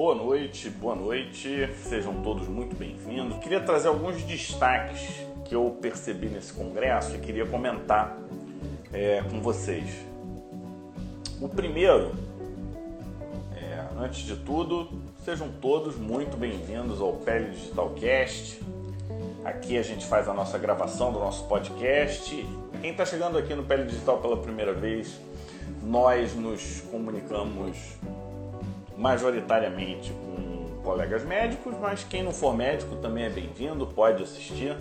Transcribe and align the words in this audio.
Boa 0.00 0.14
noite, 0.14 0.70
boa 0.70 0.96
noite, 0.96 1.68
sejam 1.74 2.22
todos 2.22 2.48
muito 2.48 2.74
bem-vindos. 2.74 3.36
Queria 3.36 3.60
trazer 3.60 3.88
alguns 3.88 4.22
destaques 4.22 5.26
que 5.44 5.54
eu 5.54 5.76
percebi 5.78 6.26
nesse 6.26 6.54
congresso 6.54 7.14
e 7.14 7.18
queria 7.18 7.44
comentar 7.44 8.16
é, 8.94 9.22
com 9.30 9.42
vocês. 9.42 9.90
O 11.38 11.50
primeiro, 11.50 12.12
é, 13.54 13.84
antes 14.02 14.22
de 14.22 14.36
tudo, 14.36 14.88
sejam 15.22 15.50
todos 15.60 15.96
muito 15.96 16.34
bem-vindos 16.34 16.98
ao 16.98 17.12
Pele 17.16 17.50
Digital 17.50 17.90
Cast. 17.90 18.58
Aqui 19.44 19.76
a 19.76 19.82
gente 19.82 20.06
faz 20.06 20.26
a 20.30 20.32
nossa 20.32 20.56
gravação 20.56 21.12
do 21.12 21.18
nosso 21.18 21.46
podcast. 21.46 22.34
Quem 22.80 22.92
está 22.92 23.04
chegando 23.04 23.36
aqui 23.36 23.54
no 23.54 23.64
Pele 23.64 23.84
Digital 23.84 24.16
pela 24.16 24.38
primeira 24.38 24.72
vez, 24.72 25.20
nós 25.82 26.34
nos 26.34 26.80
comunicamos 26.90 27.76
majoritariamente 29.00 30.12
com 30.12 30.82
colegas 30.82 31.24
médicos, 31.24 31.74
mas 31.80 32.04
quem 32.04 32.22
não 32.22 32.32
for 32.32 32.54
médico 32.54 32.96
também 32.96 33.24
é 33.24 33.30
bem-vindo, 33.30 33.86
pode 33.86 34.22
assistir, 34.22 34.76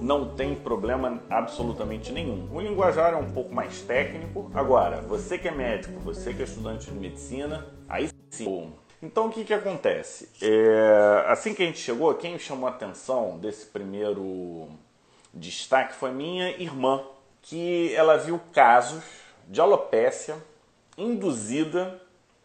não 0.00 0.34
tem 0.34 0.54
problema 0.54 1.20
absolutamente 1.28 2.12
nenhum. 2.12 2.48
O 2.52 2.60
linguajar 2.60 3.14
é 3.14 3.16
um 3.16 3.32
pouco 3.32 3.52
mais 3.52 3.80
técnico. 3.80 4.48
Agora, 4.54 5.00
você 5.00 5.36
que 5.36 5.48
é 5.48 5.50
médico, 5.50 5.98
você 6.00 6.32
que 6.32 6.42
é 6.42 6.44
estudante 6.44 6.88
de 6.88 6.96
medicina, 6.96 7.66
aí 7.88 8.08
sim. 8.30 8.72
Então 9.02 9.26
o 9.26 9.30
que, 9.30 9.44
que 9.44 9.52
acontece? 9.52 10.30
É, 10.40 11.24
assim 11.26 11.52
que 11.52 11.62
a 11.62 11.66
gente 11.66 11.78
chegou, 11.78 12.14
quem 12.14 12.38
chamou 12.38 12.68
a 12.68 12.70
atenção 12.70 13.38
desse 13.38 13.66
primeiro 13.66 14.68
destaque 15.32 15.94
foi 15.94 16.12
minha 16.12 16.50
irmã, 16.50 17.02
que 17.42 17.92
ela 17.94 18.16
viu 18.16 18.40
casos 18.52 19.02
de 19.48 19.60
alopécia 19.60 20.36
induzida 20.96 22.00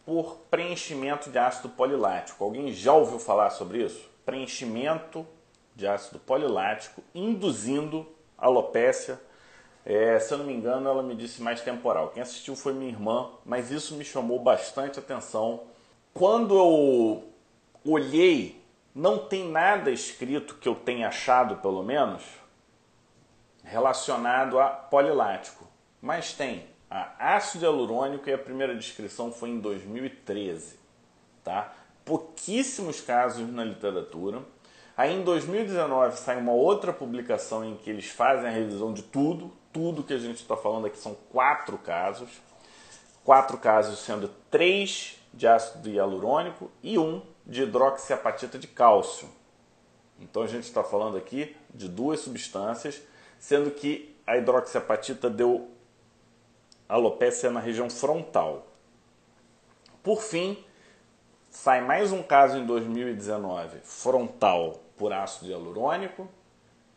por 0.10 0.38
preenchimento 0.50 1.30
de 1.30 1.38
ácido 1.38 1.70
polilático. 1.70 2.44
Alguém 2.44 2.74
já 2.74 2.92
ouviu 2.92 3.20
falar 3.20 3.52
sobre 3.52 3.84
isso? 3.84 4.10
Preenchimento 4.26 5.24
de 5.76 5.86
ácido 5.86 6.18
polilático 6.18 7.04
induzindo 7.14 8.08
alopecia. 8.36 9.22
É, 9.86 10.20
se 10.20 10.34
eu 10.34 10.40
não 10.40 10.46
me 10.46 10.54
engano, 10.54 10.90
ela 10.90 11.04
me 11.04 11.14
disse 11.14 11.44
mais 11.44 11.62
temporal. 11.62 12.10
Quem 12.10 12.24
assistiu 12.24 12.56
foi 12.56 12.74
minha 12.74 12.90
irmã, 12.90 13.30
mas 13.46 13.70
isso 13.70 13.94
me 13.94 14.04
chamou 14.04 14.40
bastante 14.40 14.98
atenção. 14.98 15.66
Quando 16.12 16.58
eu 16.58 17.24
olhei, 17.86 18.60
não 18.96 19.20
tem 19.20 19.48
nada 19.48 19.92
escrito 19.92 20.56
que 20.56 20.68
eu 20.68 20.74
tenha 20.74 21.10
achado, 21.10 21.58
pelo 21.58 21.84
menos, 21.84 22.24
relacionado 23.64 24.60
a 24.60 24.70
polilático, 24.70 25.68
mas 26.02 26.34
tem 26.34 26.66
a 26.90 27.36
ácido 27.36 27.66
hialurônico 27.66 28.28
e 28.30 28.34
a 28.34 28.38
primeira 28.38 28.76
descrição 28.76 29.32
foi 29.32 29.50
em 29.50 29.60
2013, 29.60 30.80
tá? 31.44 31.74
Pouquíssimos 32.04 33.00
casos 33.00 33.48
na 33.52 33.64
literatura. 33.64 34.42
Aí 34.98 35.14
em 35.14 35.24
2019 35.24 36.18
sai 36.18 36.38
uma 36.38 36.52
outra 36.52 36.92
publicação 36.92 37.64
em 37.64 37.78
que 37.78 37.90
eles 37.90 38.10
fazem 38.10 38.48
a 38.48 38.52
revisão 38.52 38.92
de 38.92 39.04
tudo, 39.04 39.54
tudo 39.72 40.04
que 40.04 40.14
a 40.14 40.18
gente 40.18 40.38
está 40.38 40.58
falando 40.58 40.88
aqui 40.88 40.98
são 40.98 41.16
quatro 41.32 41.78
casos, 41.78 42.30
quatro 43.24 43.58
casos 43.58 44.00
sendo 44.00 44.28
três 44.50 45.18
de 45.34 45.48
ácido 45.48 45.90
hialurônico 45.90 46.72
e 46.82 46.98
um 46.98 47.22
de 47.46 47.64
hidroxiapatita 47.64 48.58
de 48.58 48.68
cálcio. 48.68 49.30
Então 50.20 50.42
a 50.42 50.48
gente 50.48 50.64
está 50.64 50.84
falando 50.84 51.18
aqui 51.18 51.56
de 51.74 51.88
duas 51.88 52.20
substâncias, 52.20 53.02
sendo 53.38 53.72
que 53.72 54.16
a 54.26 54.38
hidroxiapatita 54.38 55.30
deu 55.30 55.70
alopecia 56.90 57.52
na 57.52 57.60
região 57.60 57.90
frontal. 57.90 58.66
Por 60.02 60.24
fim, 60.24 60.58
sai 61.52 61.82
mais 61.82 62.12
um 62.12 62.24
caso 62.24 62.58
em 62.58 62.66
2019, 62.66 63.78
frontal 63.84 64.82
por 64.98 65.14
ácido 65.14 65.52
hialurônico 65.52 66.28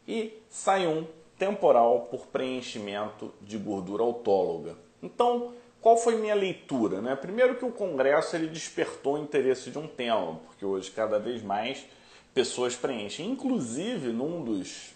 e 0.08 0.42
sai 0.48 0.86
um 0.86 1.06
temporal 1.38 2.08
por 2.10 2.26
preenchimento 2.26 3.33
de 3.42 3.58
gordura 3.58 4.02
autóloga. 4.02 4.77
Então, 5.02 5.52
qual 5.80 5.96
foi 5.96 6.17
minha 6.17 6.34
leitura? 6.34 7.00
Né? 7.00 7.14
Primeiro 7.17 7.56
que 7.56 7.64
o 7.64 7.72
Congresso 7.72 8.36
ele 8.36 8.46
despertou 8.46 9.14
o 9.14 9.18
interesse 9.18 9.70
de 9.70 9.78
um 9.78 9.86
tema, 9.86 10.40
porque 10.46 10.64
hoje 10.64 10.90
cada 10.90 11.18
vez 11.18 11.42
mais 11.42 11.84
pessoas 12.33 12.77
preenchem. 12.77 13.28
Inclusive, 13.28 14.08
num 14.08 14.42
dos 14.44 14.94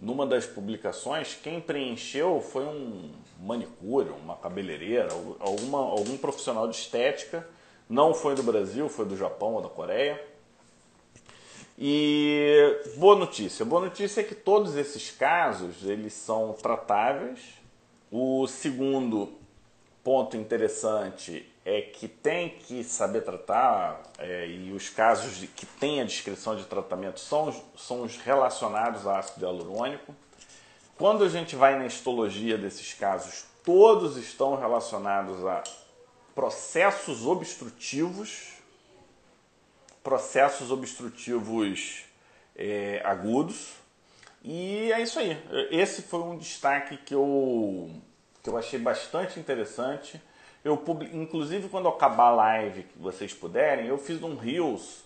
numa 0.00 0.26
das 0.26 0.46
publicações, 0.46 1.38
quem 1.42 1.60
preencheu 1.60 2.40
foi 2.40 2.64
um 2.64 3.10
manicure, 3.40 4.10
uma 4.10 4.36
cabeleireira, 4.36 5.08
alguma, 5.40 5.78
algum 5.78 6.16
profissional 6.18 6.68
de 6.68 6.76
estética. 6.76 7.46
Não 7.88 8.12
foi 8.12 8.34
do 8.34 8.42
Brasil, 8.42 8.88
foi 8.88 9.06
do 9.06 9.16
Japão 9.16 9.54
ou 9.54 9.62
da 9.62 9.68
Coreia. 9.68 10.22
E 11.78 12.80
boa 12.96 13.16
notícia. 13.16 13.64
Boa 13.64 13.82
notícia 13.82 14.20
é 14.20 14.24
que 14.24 14.34
todos 14.34 14.76
esses 14.76 15.10
casos 15.10 15.84
eles 15.84 16.12
são 16.12 16.52
tratáveis. 16.54 17.40
O 18.10 18.46
segundo 18.46 19.32
ponto 20.02 20.36
interessante 20.36 21.46
é 21.68 21.82
que 21.82 22.06
tem 22.06 22.48
que 22.48 22.84
saber 22.84 23.22
tratar, 23.22 24.00
é, 24.18 24.46
e 24.46 24.70
os 24.70 24.88
casos 24.88 25.36
de, 25.36 25.48
que 25.48 25.66
têm 25.66 26.00
a 26.00 26.04
descrição 26.04 26.54
de 26.54 26.62
tratamento 26.62 27.18
são, 27.18 27.52
são 27.76 28.02
os 28.02 28.16
relacionados 28.18 29.04
a 29.04 29.18
ácido 29.18 29.44
hialurônico. 29.44 30.14
Quando 30.96 31.24
a 31.24 31.28
gente 31.28 31.56
vai 31.56 31.76
na 31.76 31.84
histologia 31.84 32.56
desses 32.56 32.94
casos, 32.94 33.46
todos 33.64 34.16
estão 34.16 34.54
relacionados 34.54 35.44
a 35.44 35.64
processos 36.36 37.26
obstrutivos, 37.26 38.52
processos 40.04 40.70
obstrutivos 40.70 42.04
é, 42.54 43.02
agudos, 43.04 43.72
e 44.40 44.92
é 44.92 45.02
isso 45.02 45.18
aí. 45.18 45.36
Esse 45.72 46.02
foi 46.02 46.20
um 46.20 46.38
destaque 46.38 46.96
que 46.98 47.12
eu, 47.12 47.90
que 48.40 48.48
eu 48.48 48.56
achei 48.56 48.78
bastante 48.78 49.40
interessante 49.40 50.22
eu 50.66 50.82
inclusive 51.12 51.68
quando 51.68 51.88
acabar 51.88 52.26
a 52.26 52.34
live, 52.34 52.82
que 52.82 52.98
vocês 52.98 53.32
puderem, 53.32 53.86
eu 53.86 53.96
fiz 53.96 54.20
um 54.20 54.36
reels 54.36 55.04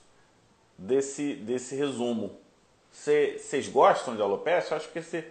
desse 0.78 1.34
desse 1.34 1.75
resumo. 1.75 2.32
Vocês 2.91 3.69
gostam 3.69 4.16
de 4.16 4.22
alopecia? 4.22 4.76
Acho 4.76 4.88
que 4.88 4.98
esse 4.98 5.22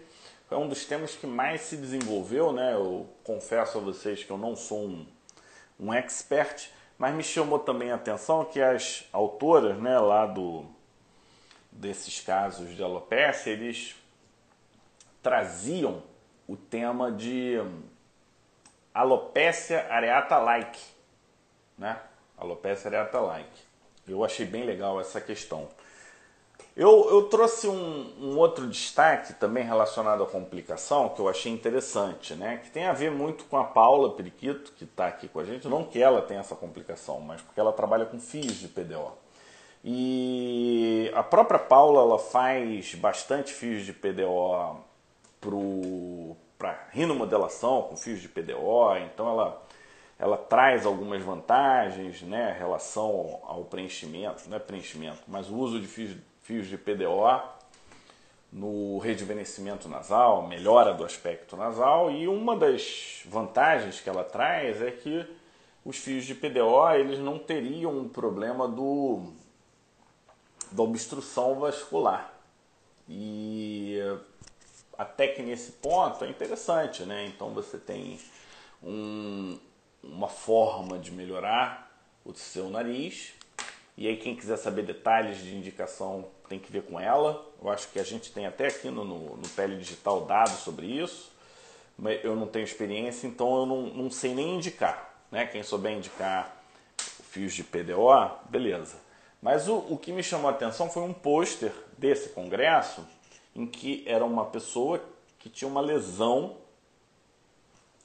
é 0.51 0.55
um 0.55 0.69
dos 0.69 0.85
temas 0.85 1.15
que 1.15 1.25
mais 1.25 1.61
se 1.61 1.75
desenvolveu, 1.75 2.51
né? 2.51 2.75
Eu 2.75 3.09
confesso 3.23 3.79
a 3.79 3.81
vocês 3.81 4.23
que 4.23 4.29
eu 4.29 4.37
não 4.37 4.55
sou 4.55 4.85
um, 4.85 5.07
um 5.79 5.91
expert, 5.91 6.69
mas 6.95 7.15
me 7.15 7.23
chamou 7.23 7.57
também 7.57 7.91
a 7.91 7.95
atenção 7.95 8.45
que 8.45 8.61
as 8.61 9.05
autoras, 9.11 9.77
né, 9.79 9.97
lá 9.99 10.27
do 10.27 10.63
desses 11.71 12.19
casos 12.21 12.75
de 12.75 12.83
alopecia, 12.83 13.53
eles 13.53 13.95
traziam 15.23 16.03
o 16.47 16.55
tema 16.55 17.11
de 17.11 17.57
alopecia 18.93 19.87
areata-like, 19.89 20.79
né? 21.77 21.99
Alopecia 22.37 22.89
areata-like. 22.89 23.61
Eu 24.07 24.23
achei 24.23 24.45
bem 24.45 24.63
legal 24.63 24.99
essa 24.99 25.21
questão. 25.21 25.67
Eu, 26.75 27.09
eu 27.09 27.23
trouxe 27.23 27.67
um, 27.67 28.13
um, 28.19 28.37
outro 28.37 28.67
destaque 28.67 29.33
também 29.33 29.65
relacionado 29.65 30.23
à 30.23 30.25
complicação 30.25 31.09
que 31.09 31.19
eu 31.19 31.27
achei 31.27 31.51
interessante, 31.51 32.33
né? 32.35 32.61
Que 32.63 32.69
tem 32.69 32.85
a 32.85 32.93
ver 32.93 33.11
muito 33.11 33.43
com 33.45 33.57
a 33.57 33.65
Paula 33.65 34.13
Periquito, 34.13 34.71
que 34.71 34.85
está 34.85 35.07
aqui 35.07 35.27
com 35.27 35.39
a 35.39 35.45
gente. 35.45 35.67
Não 35.67 35.83
que 35.83 36.01
ela 36.01 36.21
tenha 36.21 36.39
essa 36.39 36.55
complicação, 36.55 37.19
mas 37.19 37.41
porque 37.41 37.59
ela 37.59 37.73
trabalha 37.73 38.05
com 38.05 38.19
fios 38.19 38.55
de 38.55 38.67
PDO. 38.67 39.11
E 39.83 41.11
a 41.13 41.23
própria 41.23 41.59
Paula 41.59 42.01
ela 42.01 42.19
faz 42.19 42.95
bastante 42.95 43.53
fios 43.53 43.85
de 43.85 43.93
PDO 43.93 44.77
pro 45.41 46.35
para 46.59 46.77
rinomodelação 46.91 47.83
com 47.83 47.95
fios 47.95 48.19
de 48.19 48.27
PDO, 48.27 48.97
então 48.97 49.29
ela, 49.29 49.65
ela 50.19 50.37
traz 50.37 50.85
algumas 50.85 51.23
vantagens, 51.23 52.21
né, 52.21 52.53
relação 52.59 53.39
ao 53.43 53.63
preenchimento, 53.63 54.49
não 54.49 54.57
é 54.57 54.59
preenchimento, 54.59 55.21
mas 55.25 55.49
o 55.49 55.55
uso 55.55 55.79
de 55.79 55.87
fios, 55.87 56.17
fios 56.41 56.67
de 56.67 56.77
PDO 56.77 57.41
no 58.51 58.97
rejuvenescimento 58.97 59.87
nasal, 59.87 60.47
melhora 60.47 60.93
do 60.93 61.05
aspecto 61.05 61.55
nasal 61.55 62.11
e 62.11 62.27
uma 62.27 62.57
das 62.57 63.23
vantagens 63.25 64.01
que 64.01 64.09
ela 64.09 64.25
traz 64.25 64.81
é 64.81 64.91
que 64.91 65.25
os 65.85 65.97
fios 65.97 66.25
de 66.25 66.35
PDO 66.35 66.91
eles 66.93 67.19
não 67.19 67.39
teriam 67.39 67.97
um 67.97 68.09
problema 68.09 68.67
do 68.67 69.31
da 70.71 70.83
obstrução 70.83 71.59
vascular. 71.59 72.33
E 73.07 73.97
até 74.99 75.29
que 75.29 75.41
nesse 75.41 75.71
ponto 75.71 76.25
é 76.25 76.29
interessante, 76.29 77.03
né? 77.03 77.25
Então 77.25 77.51
você 77.51 77.77
tem 77.77 78.19
um, 78.83 79.57
uma 80.03 80.27
forma 80.27 80.99
de 80.99 81.09
melhorar 81.09 81.89
o 82.25 82.33
seu 82.33 82.69
nariz. 82.69 83.33
E 83.95 84.09
aí 84.09 84.17
quem 84.17 84.35
quiser 84.35 84.57
saber 84.57 84.81
detalhes 84.81 85.37
de 85.37 85.55
indicação 85.55 86.27
tem 86.49 86.59
que 86.59 86.69
ver 86.69 86.83
com 86.83 86.99
ela. 86.99 87.49
Eu 87.61 87.69
acho 87.69 87.87
que 87.87 87.97
a 87.97 88.03
gente 88.03 88.29
tem 88.33 88.45
até 88.45 88.67
aqui 88.67 88.89
no, 88.89 89.05
no, 89.05 89.37
no 89.37 89.49
Pele 89.49 89.77
Digital 89.77 90.25
dados 90.25 90.59
sobre 90.59 90.87
isso. 90.87 91.31
Mas 91.97 92.21
eu 92.21 92.35
não 92.35 92.47
tenho 92.47 92.65
experiência, 92.65 93.25
então 93.25 93.55
eu 93.59 93.65
não, 93.65 93.81
não 93.83 94.11
sei 94.11 94.35
nem 94.35 94.55
indicar. 94.55 95.23
Né? 95.31 95.45
Quem 95.45 95.63
souber 95.63 95.93
indicar 95.93 96.61
fios 96.97 97.53
de 97.53 97.63
PDO, 97.63 98.31
beleza. 98.49 98.97
Mas 99.41 99.69
o, 99.69 99.77
o 99.77 99.97
que 99.97 100.11
me 100.11 100.23
chamou 100.23 100.49
a 100.49 100.53
atenção 100.53 100.89
foi 100.89 101.03
um 101.03 101.13
pôster 101.13 101.71
desse 101.97 102.29
congresso 102.29 103.05
em 103.55 103.65
que 103.65 104.03
era 104.07 104.23
uma 104.23 104.45
pessoa 104.45 105.03
que 105.37 105.49
tinha 105.49 105.69
uma 105.69 105.81
lesão 105.81 106.57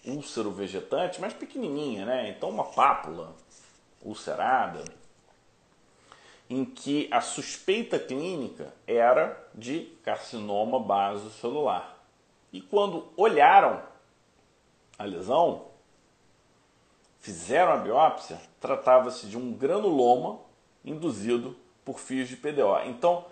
úlcero 0.07 0.51
vegetante, 0.51 1.21
mas 1.21 1.33
pequenininha, 1.33 2.05
né? 2.05 2.29
Então 2.31 2.51
uma 2.51 2.65
pápula 2.65 3.35
ulcerada, 4.03 4.85
em 6.49 6.65
que 6.65 7.09
a 7.11 7.21
suspeita 7.21 7.99
clínica 7.99 8.75
era 8.87 9.49
de 9.55 9.87
carcinoma 10.03 10.79
basocelular. 10.79 11.97
E 12.53 12.61
quando 12.61 13.09
olharam 13.17 13.83
a 14.99 15.05
lesão, 15.05 15.69
fizeram 17.19 17.73
a 17.73 17.77
biópsia, 17.79 18.41
tratava-se 18.61 19.27
de 19.27 19.39
um 19.39 19.53
granuloma 19.53 20.39
induzido 20.85 21.57
por 21.85 21.99
fios 21.99 22.29
de 22.29 22.37
PDO. 22.37 22.79
Então, 22.85 23.25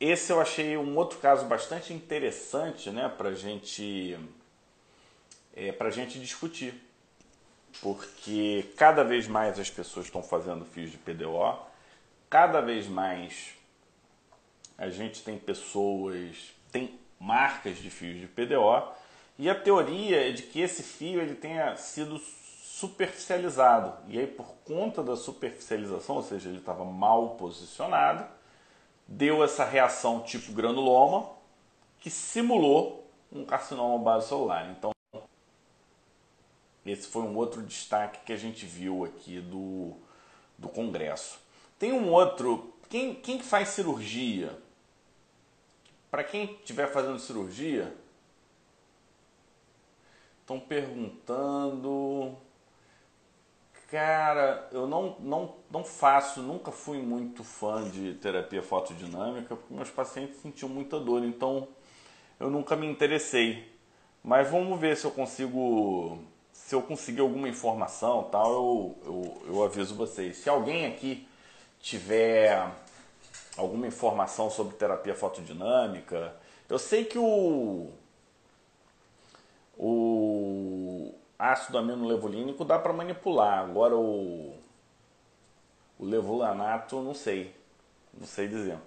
esse 0.00 0.32
eu 0.32 0.40
achei 0.40 0.76
um 0.76 0.96
outro 0.96 1.18
caso 1.18 1.46
bastante 1.46 1.92
interessante 1.92 2.90
né, 2.90 3.08
para 3.08 3.32
gente, 3.34 4.18
é, 5.56 5.74
a 5.78 5.90
gente 5.90 6.18
discutir. 6.20 6.74
Porque 7.82 8.72
cada 8.76 9.04
vez 9.04 9.28
mais 9.28 9.58
as 9.58 9.70
pessoas 9.70 10.06
estão 10.06 10.22
fazendo 10.22 10.64
fios 10.64 10.90
de 10.90 10.98
PDO, 10.98 11.58
cada 12.30 12.60
vez 12.60 12.86
mais 12.86 13.54
a 14.76 14.88
gente 14.88 15.22
tem 15.22 15.38
pessoas, 15.38 16.52
tem 16.72 16.98
marcas 17.20 17.78
de 17.78 17.90
fios 17.90 18.20
de 18.20 18.26
PDO, 18.26 18.88
e 19.38 19.50
a 19.50 19.54
teoria 19.54 20.28
é 20.28 20.32
de 20.32 20.44
que 20.44 20.60
esse 20.60 20.82
fio 20.82 21.20
ele 21.20 21.34
tenha 21.34 21.76
sido 21.76 22.18
superficializado. 22.18 23.92
E 24.08 24.18
aí, 24.18 24.26
por 24.26 24.54
conta 24.64 25.02
da 25.02 25.16
superficialização, 25.16 26.16
ou 26.16 26.22
seja, 26.22 26.48
ele 26.48 26.58
estava 26.58 26.84
mal 26.84 27.30
posicionado, 27.30 28.24
deu 29.08 29.42
essa 29.42 29.64
reação 29.64 30.20
tipo 30.20 30.52
granuloma 30.52 31.30
que 31.98 32.10
simulou 32.10 33.10
um 33.32 33.44
carcinoma 33.44 33.98
base 33.98 34.28
celular. 34.28 34.70
Então, 34.70 34.92
esse 36.84 37.08
foi 37.08 37.22
um 37.22 37.36
outro 37.36 37.62
destaque 37.62 38.24
que 38.24 38.32
a 38.32 38.36
gente 38.36 38.66
viu 38.66 39.04
aqui 39.04 39.40
do, 39.40 39.94
do 40.56 40.68
Congresso. 40.68 41.40
Tem 41.78 41.92
um 41.92 42.10
outro. 42.10 42.74
Quem, 42.88 43.14
quem 43.14 43.40
faz 43.40 43.70
cirurgia? 43.70 44.56
Para 46.10 46.24
quem 46.24 46.54
estiver 46.54 46.90
fazendo 46.90 47.18
cirurgia, 47.18 47.94
estão 50.40 50.58
perguntando. 50.58 52.34
Cara, 53.88 54.68
eu 54.70 54.86
não, 54.86 55.16
não, 55.18 55.54
não 55.70 55.82
faço, 55.82 56.42
nunca 56.42 56.70
fui 56.70 56.98
muito 56.98 57.42
fã 57.42 57.88
de 57.88 58.12
terapia 58.14 58.62
fotodinâmica, 58.62 59.56
porque 59.56 59.72
meus 59.72 59.88
pacientes 59.88 60.42
sentiam 60.42 60.68
muita 60.68 61.00
dor, 61.00 61.24
então 61.24 61.66
eu 62.38 62.50
nunca 62.50 62.76
me 62.76 62.86
interessei. 62.86 63.66
Mas 64.22 64.50
vamos 64.50 64.78
ver 64.78 64.94
se 64.94 65.06
eu 65.06 65.10
consigo, 65.10 66.18
se 66.52 66.74
eu 66.74 66.82
conseguir 66.82 67.20
alguma 67.20 67.48
informação 67.48 68.24
tal, 68.24 68.52
eu, 68.52 68.98
eu, 69.06 69.42
eu 69.54 69.64
aviso 69.64 69.94
vocês. 69.94 70.36
Se 70.36 70.50
alguém 70.50 70.84
aqui 70.84 71.26
tiver 71.80 72.70
alguma 73.56 73.86
informação 73.86 74.50
sobre 74.50 74.76
terapia 74.76 75.14
fotodinâmica, 75.14 76.36
eu 76.68 76.78
sei 76.78 77.06
que 77.06 77.18
o, 77.18 77.90
o 79.78 80.97
ácido 81.38 81.78
aminolevulínico 81.78 82.64
dá 82.64 82.78
para 82.78 82.92
manipular. 82.92 83.60
Agora 83.60 83.96
o, 83.96 84.54
o 85.98 86.04
levulanato, 86.04 87.00
não 87.00 87.14
sei. 87.14 87.54
Não 88.12 88.26
sei 88.26 88.48
dizer. 88.48 88.78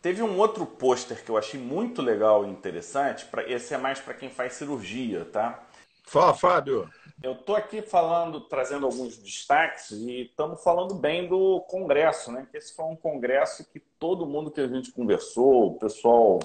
Teve 0.00 0.22
um 0.22 0.38
outro 0.38 0.64
pôster 0.64 1.24
que 1.24 1.30
eu 1.30 1.36
achei 1.36 1.58
muito 1.58 2.00
legal 2.00 2.46
e 2.46 2.50
interessante. 2.50 3.24
Pra, 3.26 3.42
esse 3.50 3.74
é 3.74 3.78
mais 3.78 3.98
para 3.98 4.14
quem 4.14 4.30
faz 4.30 4.52
cirurgia, 4.52 5.24
tá? 5.24 5.64
Fala, 6.04 6.32
Fábio. 6.32 6.88
Eu 7.20 7.34
tô 7.34 7.56
aqui 7.56 7.82
falando, 7.82 8.40
trazendo 8.42 8.86
alguns 8.86 9.18
destaques 9.18 9.90
e 9.90 10.22
estamos 10.22 10.62
falando 10.62 10.94
bem 10.94 11.28
do 11.28 11.60
congresso, 11.62 12.30
né? 12.30 12.46
Esse 12.54 12.74
foi 12.74 12.84
um 12.84 12.94
congresso 12.94 13.68
que 13.70 13.80
todo 13.98 14.24
mundo 14.24 14.52
que 14.52 14.60
a 14.60 14.68
gente 14.68 14.92
conversou, 14.92 15.72
o 15.72 15.78
pessoal 15.78 16.38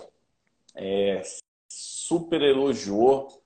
é, 0.75 1.21
super 1.69 2.41
elogiou 2.41 3.42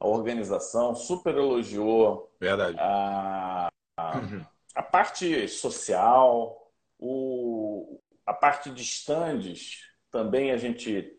a 0.00 0.06
organização, 0.06 0.94
super 0.94 1.36
elogiou 1.36 2.28
Verdade. 2.40 2.76
A, 2.78 3.68
a, 3.96 4.20
a 4.74 4.82
parte 4.82 5.48
social, 5.48 6.70
o, 6.98 8.00
a 8.24 8.32
parte 8.32 8.70
de 8.70 8.82
stands 8.82 9.84
também 10.10 10.52
a 10.52 10.56
gente 10.56 11.16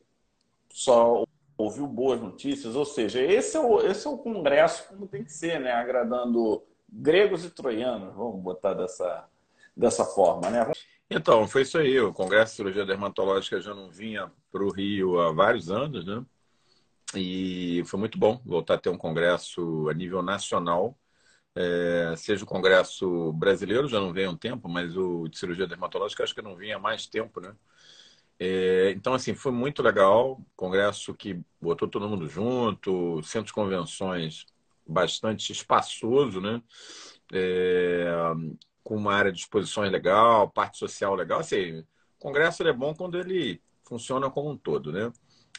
só 0.72 1.24
ouviu 1.58 1.86
boas 1.86 2.22
notícias, 2.22 2.76
ou 2.76 2.86
seja, 2.86 3.22
esse 3.22 3.58
é 3.58 3.60
o, 3.60 3.82
esse 3.82 4.08
é 4.08 4.10
o 4.10 4.18
congresso 4.18 4.88
como 4.88 5.08
tem 5.08 5.24
que 5.24 5.32
ser, 5.32 5.60
né? 5.60 5.72
agradando 5.74 6.64
gregos 6.88 7.44
e 7.44 7.50
troianos, 7.50 8.16
vamos 8.16 8.42
botar 8.42 8.74
dessa, 8.74 9.28
dessa 9.76 10.06
forma. 10.06 10.50
Né? 10.50 10.72
Então, 11.10 11.48
foi 11.48 11.64
isso 11.64 11.78
aí. 11.78 12.00
O 12.00 12.14
Congresso 12.14 12.52
de 12.52 12.58
Cirurgia 12.58 12.86
Dermatológica 12.86 13.60
já 13.60 13.74
não 13.74 13.90
vinha 13.90 14.32
para 14.52 14.64
o 14.64 14.72
Rio 14.72 15.20
há 15.20 15.32
vários 15.32 15.70
anos, 15.70 16.06
né? 16.06 16.24
E 17.16 17.84
foi 17.86 18.00
muito 18.00 18.18
bom 18.20 18.42
voltar 18.46 18.76
a 18.76 18.78
ter 18.78 18.90
um 18.90 18.98
congresso 18.98 19.90
a 19.90 19.94
nível 19.94 20.22
nacional. 20.22 20.98
É, 21.56 22.14
seja 22.16 22.44
o 22.44 22.48
congresso 22.48 23.34
brasileiro, 23.34 23.88
já 23.88 24.00
não 24.00 24.14
vem 24.14 24.26
há 24.26 24.30
um 24.30 24.38
tempo, 24.38 24.70
mas 24.70 24.96
o 24.96 25.28
de 25.28 25.38
cirurgia 25.38 25.68
dermatológica 25.68 26.24
acho 26.24 26.36
que 26.36 26.42
não 26.42 26.56
vinha 26.56 26.78
há 26.78 26.80
mais 26.80 27.08
tempo, 27.08 27.42
né? 27.42 27.56
É, 28.40 28.92
então, 28.92 29.14
assim, 29.14 29.36
foi 29.36 29.52
muito 29.52 29.84
legal. 29.84 30.42
Congresso 30.56 31.14
que 31.14 31.42
botou 31.62 31.88
todo 31.88 32.08
mundo 32.08 32.28
junto, 32.28 33.22
centro 33.24 33.48
de 33.48 33.54
convenções 33.54 34.46
bastante 34.88 35.52
espaçoso, 35.52 36.40
né? 36.40 36.62
É, 37.34 38.06
com 38.84 38.96
uma 38.96 39.14
área 39.14 39.32
de 39.32 39.40
exposições 39.40 39.92
legal, 39.92 40.50
parte 40.50 40.78
social 40.78 41.16
legal. 41.16 41.40
Assim, 41.40 41.80
o 41.80 41.86
congresso 42.20 42.64
é 42.64 42.74
bom 42.74 42.94
quando 42.96 43.18
ele 43.20 43.62
funciona 43.84 44.30
como 44.30 44.52
um 44.52 44.58
todo, 44.58 44.92
né? 44.92 45.12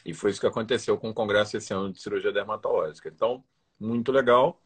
E 0.05 0.13
foi 0.13 0.31
isso 0.31 0.39
que 0.39 0.47
aconteceu 0.47 0.97
com 0.97 1.09
o 1.09 1.13
congresso 1.13 1.57
esse 1.57 1.73
ano 1.73 1.91
de 1.91 2.01
cirurgia 2.01 2.31
dermatológica. 2.31 3.09
Então, 3.09 3.43
muito 3.79 4.11
legal. 4.11 4.61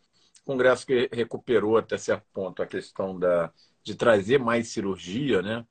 Congresso 0.46 0.86
que 0.86 1.10
recuperou 1.12 1.78
até 1.78 1.98
certo 1.98 2.26
ponto 2.34 2.62
a 2.62 2.68
questão 2.68 3.18
da, 3.18 3.52
de 3.84 3.96
trazer 3.96 4.40
mais 4.40 4.70
cirurgia, 4.70 5.42
né? 5.42 5.66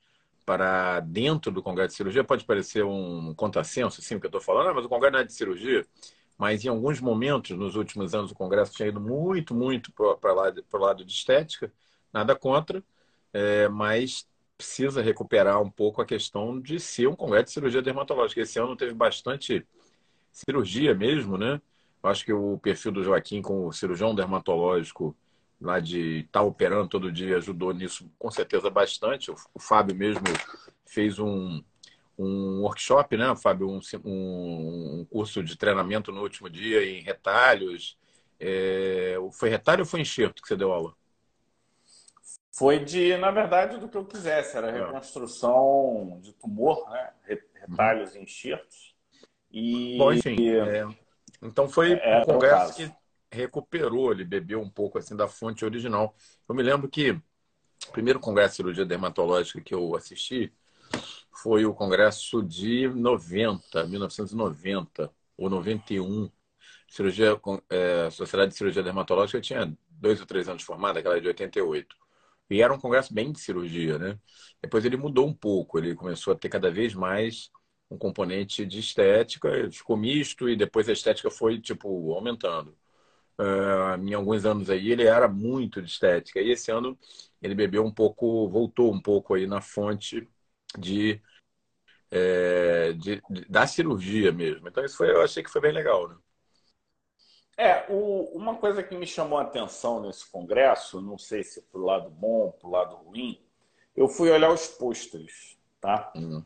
Para 0.44 1.00
dentro 1.00 1.50
do 1.52 1.62
congresso 1.62 1.90
de 1.90 1.96
cirurgia 1.96 2.24
pode 2.24 2.44
parecer 2.44 2.84
um 2.84 3.34
contrassenso, 3.34 4.00
assim, 4.00 4.16
o 4.16 4.20
que 4.20 4.26
eu 4.26 4.28
estou 4.28 4.40
falando, 4.40 4.68
ah, 4.70 4.74
mas 4.74 4.84
o 4.84 4.88
congresso 4.88 5.12
não 5.12 5.20
é 5.20 5.24
de 5.24 5.32
cirurgia. 5.32 5.86
Mas 6.36 6.64
em 6.64 6.68
alguns 6.68 7.00
momentos, 7.00 7.56
nos 7.56 7.76
últimos 7.76 8.14
anos, 8.14 8.32
o 8.32 8.34
congresso 8.34 8.72
tinha 8.72 8.88
ido 8.88 9.00
muito, 9.00 9.54
muito 9.54 9.92
para 9.92 10.32
o 10.32 10.34
lado, 10.34 10.64
lado 10.72 11.04
de 11.04 11.12
estética, 11.12 11.72
nada 12.12 12.34
contra, 12.36 12.82
é, 13.32 13.68
mas 13.68 14.26
precisa 14.56 15.02
recuperar 15.02 15.60
um 15.60 15.70
pouco 15.70 16.00
a 16.00 16.06
questão 16.06 16.60
de 16.60 16.78
ser 16.78 17.08
um 17.08 17.16
congresso 17.16 17.46
de 17.46 17.52
cirurgia 17.52 17.82
dermatológica. 17.82 18.40
Esse 18.40 18.58
ano 18.58 18.76
teve 18.76 18.94
bastante 18.94 19.66
cirurgia 20.32 20.94
mesmo, 20.94 21.36
né? 21.36 21.60
Eu 22.02 22.10
acho 22.10 22.24
que 22.24 22.32
o 22.32 22.58
perfil 22.58 22.92
do 22.92 23.02
Joaquim 23.02 23.40
com 23.42 23.66
o 23.66 23.72
cirurgião 23.72 24.14
dermatológico 24.14 25.16
lá 25.60 25.80
de 25.80 26.20
estar 26.20 26.40
tá 26.40 26.42
operando 26.42 26.88
todo 26.88 27.12
dia 27.12 27.36
ajudou 27.38 27.72
nisso 27.72 28.10
com 28.18 28.30
certeza 28.30 28.68
bastante. 28.70 29.30
O, 29.30 29.36
Fábio 29.58 29.94
mesmo 29.94 30.22
fez 30.86 31.18
um, 31.18 31.62
um 32.18 32.60
workshop, 32.62 33.16
né, 33.16 33.34
Fábio? 33.36 33.68
Um, 33.68 33.80
um, 34.04 35.00
um, 35.00 35.06
curso 35.10 35.42
de 35.42 35.56
treinamento 35.56 36.12
no 36.12 36.22
último 36.22 36.50
dia 36.50 36.84
em 36.84 37.00
retalhos. 37.02 37.96
É... 38.38 39.16
Foi 39.32 39.48
retalho 39.48 39.80
ou 39.80 39.86
foi 39.86 40.00
enxerto 40.00 40.42
que 40.42 40.48
você 40.48 40.56
deu 40.56 40.72
aula? 40.72 40.94
Foi 42.56 42.78
de, 42.78 43.16
na 43.16 43.32
verdade, 43.32 43.78
do 43.78 43.88
que 43.88 43.96
eu 43.96 44.04
quisesse. 44.04 44.56
Era 44.56 44.68
é. 44.68 44.86
reconstrução 44.86 46.20
de 46.22 46.32
tumor, 46.34 46.88
né? 46.88 47.10
retalhos 47.54 48.14
e 48.14 48.20
enxertos. 48.20 48.94
E... 49.50 49.98
Bom, 49.98 50.12
enfim. 50.12 50.36
É... 50.48 50.86
Então 51.42 51.68
foi 51.68 51.94
é, 51.94 52.20
um 52.20 52.24
congresso 52.24 52.76
que 52.76 52.92
recuperou, 53.30 54.12
ele 54.12 54.24
bebeu 54.24 54.60
um 54.60 54.70
pouco 54.70 54.98
assim 54.98 55.16
da 55.16 55.26
fonte 55.26 55.64
original. 55.64 56.14
Eu 56.48 56.54
me 56.54 56.62
lembro 56.62 56.88
que 56.88 57.10
o 57.10 57.92
primeiro 57.92 58.20
congresso 58.20 58.50
de 58.50 58.56
cirurgia 58.56 58.86
dermatológica 58.86 59.60
que 59.60 59.74
eu 59.74 59.96
assisti 59.96 60.52
foi 61.32 61.66
o 61.66 61.74
congresso 61.74 62.40
de 62.40 62.88
90, 62.88 63.84
1990 63.86 65.10
ou 65.36 65.50
91. 65.50 66.30
Cirurgia, 66.88 67.38
é, 67.68 68.08
Sociedade 68.10 68.52
de 68.52 68.56
Cirurgia 68.56 68.82
Dermatológica 68.82 69.40
tinha 69.40 69.76
dois 69.88 70.20
ou 70.20 70.26
três 70.26 70.48
anos 70.48 70.62
formada, 70.62 71.00
aquela 71.00 71.20
de 71.20 71.26
88. 71.26 72.03
E 72.50 72.60
era 72.62 72.72
um 72.74 72.78
congresso 72.80 73.12
bem 73.14 73.32
de 73.32 73.40
cirurgia, 73.40 73.98
né? 73.98 74.18
Depois 74.62 74.84
ele 74.84 74.96
mudou 74.96 75.26
um 75.26 75.34
pouco, 75.34 75.78
ele 75.78 75.94
começou 75.94 76.32
a 76.32 76.36
ter 76.36 76.48
cada 76.48 76.70
vez 76.70 76.94
mais 76.94 77.50
um 77.90 77.98
componente 77.98 78.66
de 78.66 78.78
estética, 78.80 79.50
ficou 79.70 79.96
misto 79.96 80.48
e 80.48 80.56
depois 80.56 80.88
a 80.88 80.92
estética 80.92 81.30
foi, 81.30 81.60
tipo, 81.60 82.12
aumentando. 82.14 82.76
uh, 83.38 83.96
em 84.06 84.14
alguns 84.14 84.44
anos 84.46 84.70
aí, 84.70 84.90
ele 84.90 85.04
era 85.04 85.28
muito 85.28 85.82
de 85.82 85.90
estética. 85.90 86.40
E 86.40 86.50
esse 86.50 86.70
ano 86.70 86.98
ele 87.42 87.54
bebeu 87.54 87.84
um 87.84 87.92
pouco, 87.92 88.48
voltou 88.48 88.92
um 88.92 89.00
pouco 89.00 89.34
aí 89.34 89.46
na 89.46 89.60
fonte 89.60 90.28
de, 90.78 91.20
é, 92.10 92.92
de, 92.94 93.22
de 93.30 93.44
da 93.48 93.66
cirurgia 93.66 94.32
mesmo. 94.32 94.68
Então 94.68 94.84
isso 94.84 94.96
foi, 94.96 95.10
eu 95.10 95.22
achei 95.22 95.42
que 95.42 95.50
foi 95.50 95.60
bem 95.60 95.72
legal, 95.72 96.08
né? 96.08 96.16
É, 97.56 97.84
o, 97.88 98.30
uma 98.34 98.56
coisa 98.56 98.82
que 98.82 98.96
me 98.96 99.06
chamou 99.06 99.38
a 99.38 99.42
atenção 99.42 100.00
nesse 100.00 100.26
congresso, 100.30 101.00
não 101.00 101.16
sei 101.16 101.44
se 101.44 101.62
pro 101.62 101.84
lado 101.84 102.10
bom, 102.10 102.50
pro 102.60 102.70
lado 102.70 102.96
ruim, 102.96 103.40
eu 103.96 104.08
fui 104.08 104.30
olhar 104.30 104.50
os 104.50 104.66
pôsteres, 104.66 105.56
tá? 105.80 106.12
Uhum. 106.16 106.44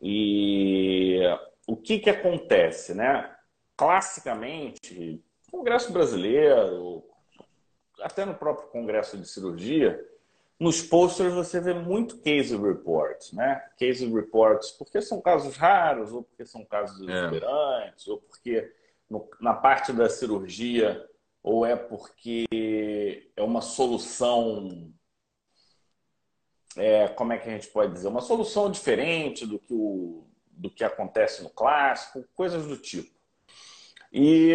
E 0.00 1.20
o 1.66 1.76
que 1.76 1.98
que 1.98 2.10
acontece, 2.10 2.94
né? 2.94 3.34
Classicamente, 3.76 5.22
Congresso 5.50 5.92
brasileiro, 5.92 7.02
até 8.00 8.24
no 8.24 8.34
próprio 8.34 8.68
Congresso 8.68 9.16
de 9.16 9.26
Cirurgia, 9.26 10.04
nos 10.58 10.82
posters 10.82 11.32
você 11.32 11.60
vê 11.60 11.72
muito 11.72 12.18
case 12.18 12.56
reports, 12.56 13.32
né? 13.32 13.64
Case 13.76 14.06
reports 14.12 14.70
porque 14.72 15.00
são 15.00 15.20
casos 15.20 15.56
raros, 15.56 16.12
ou 16.12 16.22
porque 16.22 16.44
são 16.44 16.64
casos 16.64 16.98
desesperantes, 16.98 18.06
é. 18.06 18.10
ou 18.10 18.18
porque 18.18 18.72
no, 19.08 19.28
na 19.40 19.54
parte 19.54 19.92
da 19.92 20.08
cirurgia, 20.08 21.04
ou 21.42 21.64
é 21.64 21.76
porque 21.76 23.30
é 23.36 23.42
uma 23.42 23.60
solução. 23.60 24.92
É, 26.76 27.08
como 27.08 27.32
é 27.32 27.38
que 27.38 27.48
a 27.48 27.52
gente 27.52 27.68
pode 27.68 27.92
dizer? 27.92 28.08
Uma 28.08 28.20
solução 28.20 28.70
diferente 28.70 29.46
do 29.46 29.58
que, 29.58 29.72
o, 29.72 30.28
do 30.50 30.70
que 30.70 30.84
acontece 30.84 31.42
no 31.42 31.50
clássico, 31.50 32.24
coisas 32.34 32.66
do 32.66 32.76
tipo. 32.76 33.18
E, 34.12 34.54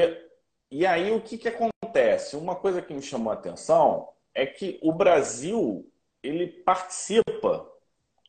e 0.72 0.86
aí 0.86 1.12
o 1.12 1.22
que, 1.22 1.38
que 1.38 1.50
acontece? 1.50 2.36
Uma 2.36 2.56
coisa 2.56 2.82
que 2.82 2.94
me 2.94 3.02
chamou 3.02 3.32
a 3.32 3.36
atenção 3.36 4.10
é 4.34 4.46
que 4.46 4.80
o 4.82 4.92
Brasil 4.94 5.92
ele 6.22 6.48
participa 6.48 7.70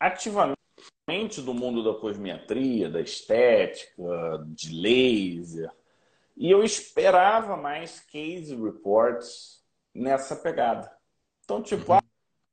ativamente 0.00 0.56
do 1.42 1.54
mundo 1.54 1.84
da 1.84 1.98
cosmetria, 1.98 2.90
da 2.90 3.00
estética, 3.00 4.02
de 4.48 4.74
laser. 4.74 5.70
E 6.36 6.50
eu 6.50 6.62
esperava 6.64 7.56
mais 7.56 8.00
case 8.00 8.54
reports 8.56 9.62
nessa 9.94 10.34
pegada. 10.34 10.90
Então, 11.44 11.62
tipo, 11.62 11.92
uhum. 11.92 11.98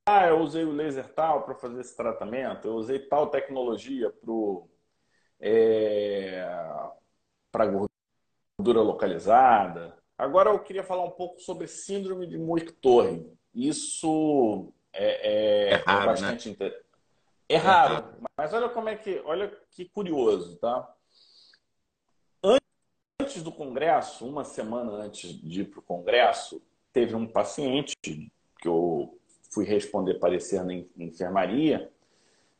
ah, 0.06 0.26
eu 0.28 0.40
usei 0.40 0.64
o 0.64 0.72
laser 0.72 1.12
tal 1.14 1.44
para 1.44 1.54
fazer 1.54 1.80
esse 1.80 1.96
tratamento, 1.96 2.68
eu 2.68 2.74
usei 2.74 2.98
tal 3.00 3.28
tecnologia 3.28 4.10
para 4.10 4.32
é, 5.40 6.46
para 7.50 7.66
gordura 7.66 8.80
localizada. 8.80 9.98
Agora 10.16 10.50
eu 10.50 10.58
queria 10.60 10.84
falar 10.84 11.04
um 11.04 11.10
pouco 11.10 11.40
sobre 11.40 11.66
síndrome 11.66 12.26
de 12.28 12.38
Muir-Torre. 12.38 13.26
Isso 13.52 14.72
é, 14.92 15.70
é, 15.70 15.72
é, 15.72 15.74
raro, 15.84 16.06
bastante 16.06 16.48
né? 16.48 16.54
inter... 16.54 16.84
é, 17.48 17.56
raro, 17.56 17.94
é 17.94 17.96
raro, 17.96 18.16
mas 18.38 18.54
olha 18.54 18.68
como 18.68 18.88
é 18.88 18.96
que, 18.96 19.20
olha 19.24 19.48
que 19.70 19.86
curioso, 19.86 20.56
tá? 20.58 20.94
Antes 23.32 23.44
do 23.44 23.50
congresso, 23.50 24.28
uma 24.28 24.44
semana 24.44 24.92
antes 24.92 25.32
de 25.40 25.62
ir 25.62 25.64
para 25.64 25.80
o 25.80 25.82
congresso, 25.82 26.60
teve 26.92 27.16
um 27.16 27.26
paciente 27.26 27.94
que 28.02 28.68
eu 28.68 29.18
fui 29.50 29.64
responder 29.64 30.18
parecer 30.18 30.62
na 30.62 30.74
enfermaria, 30.98 31.90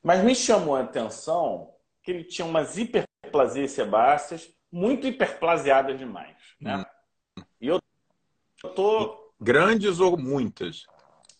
mas 0.02 0.25
me 0.25 0.35
chamou 0.35 0.75
a 0.75 0.81
atenção 0.81 1.75
que 2.02 2.11
ele 2.11 2.25
tinha 2.25 2.47
umas 2.47 2.79
hiperplasias 2.79 3.73
sebáceas 3.73 4.50
muito 4.73 5.07
hiperplasiadas 5.07 5.99
demais, 5.99 6.38
né? 6.59 6.79
Hum. 7.38 7.43
E 7.61 7.69
eu 7.69 7.79
tô 8.75 9.31
grandes 9.38 10.00
ou 10.00 10.17
muitas 10.17 10.87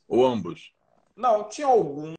ou 0.07 0.27
ambos? 0.27 0.75
Não, 1.17 1.49
tinha 1.49 1.69
algumas, 1.69 2.17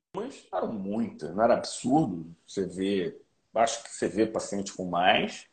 eram 0.52 0.74
muitas, 0.74 1.36
não 1.36 1.44
era 1.44 1.54
absurdo. 1.54 2.36
Você 2.48 2.66
vê, 2.66 3.22
acho 3.54 3.84
que 3.84 3.92
você 3.92 4.08
vê 4.08 4.26
paciente 4.26 4.74
com 4.74 4.86
mais, 4.86 5.48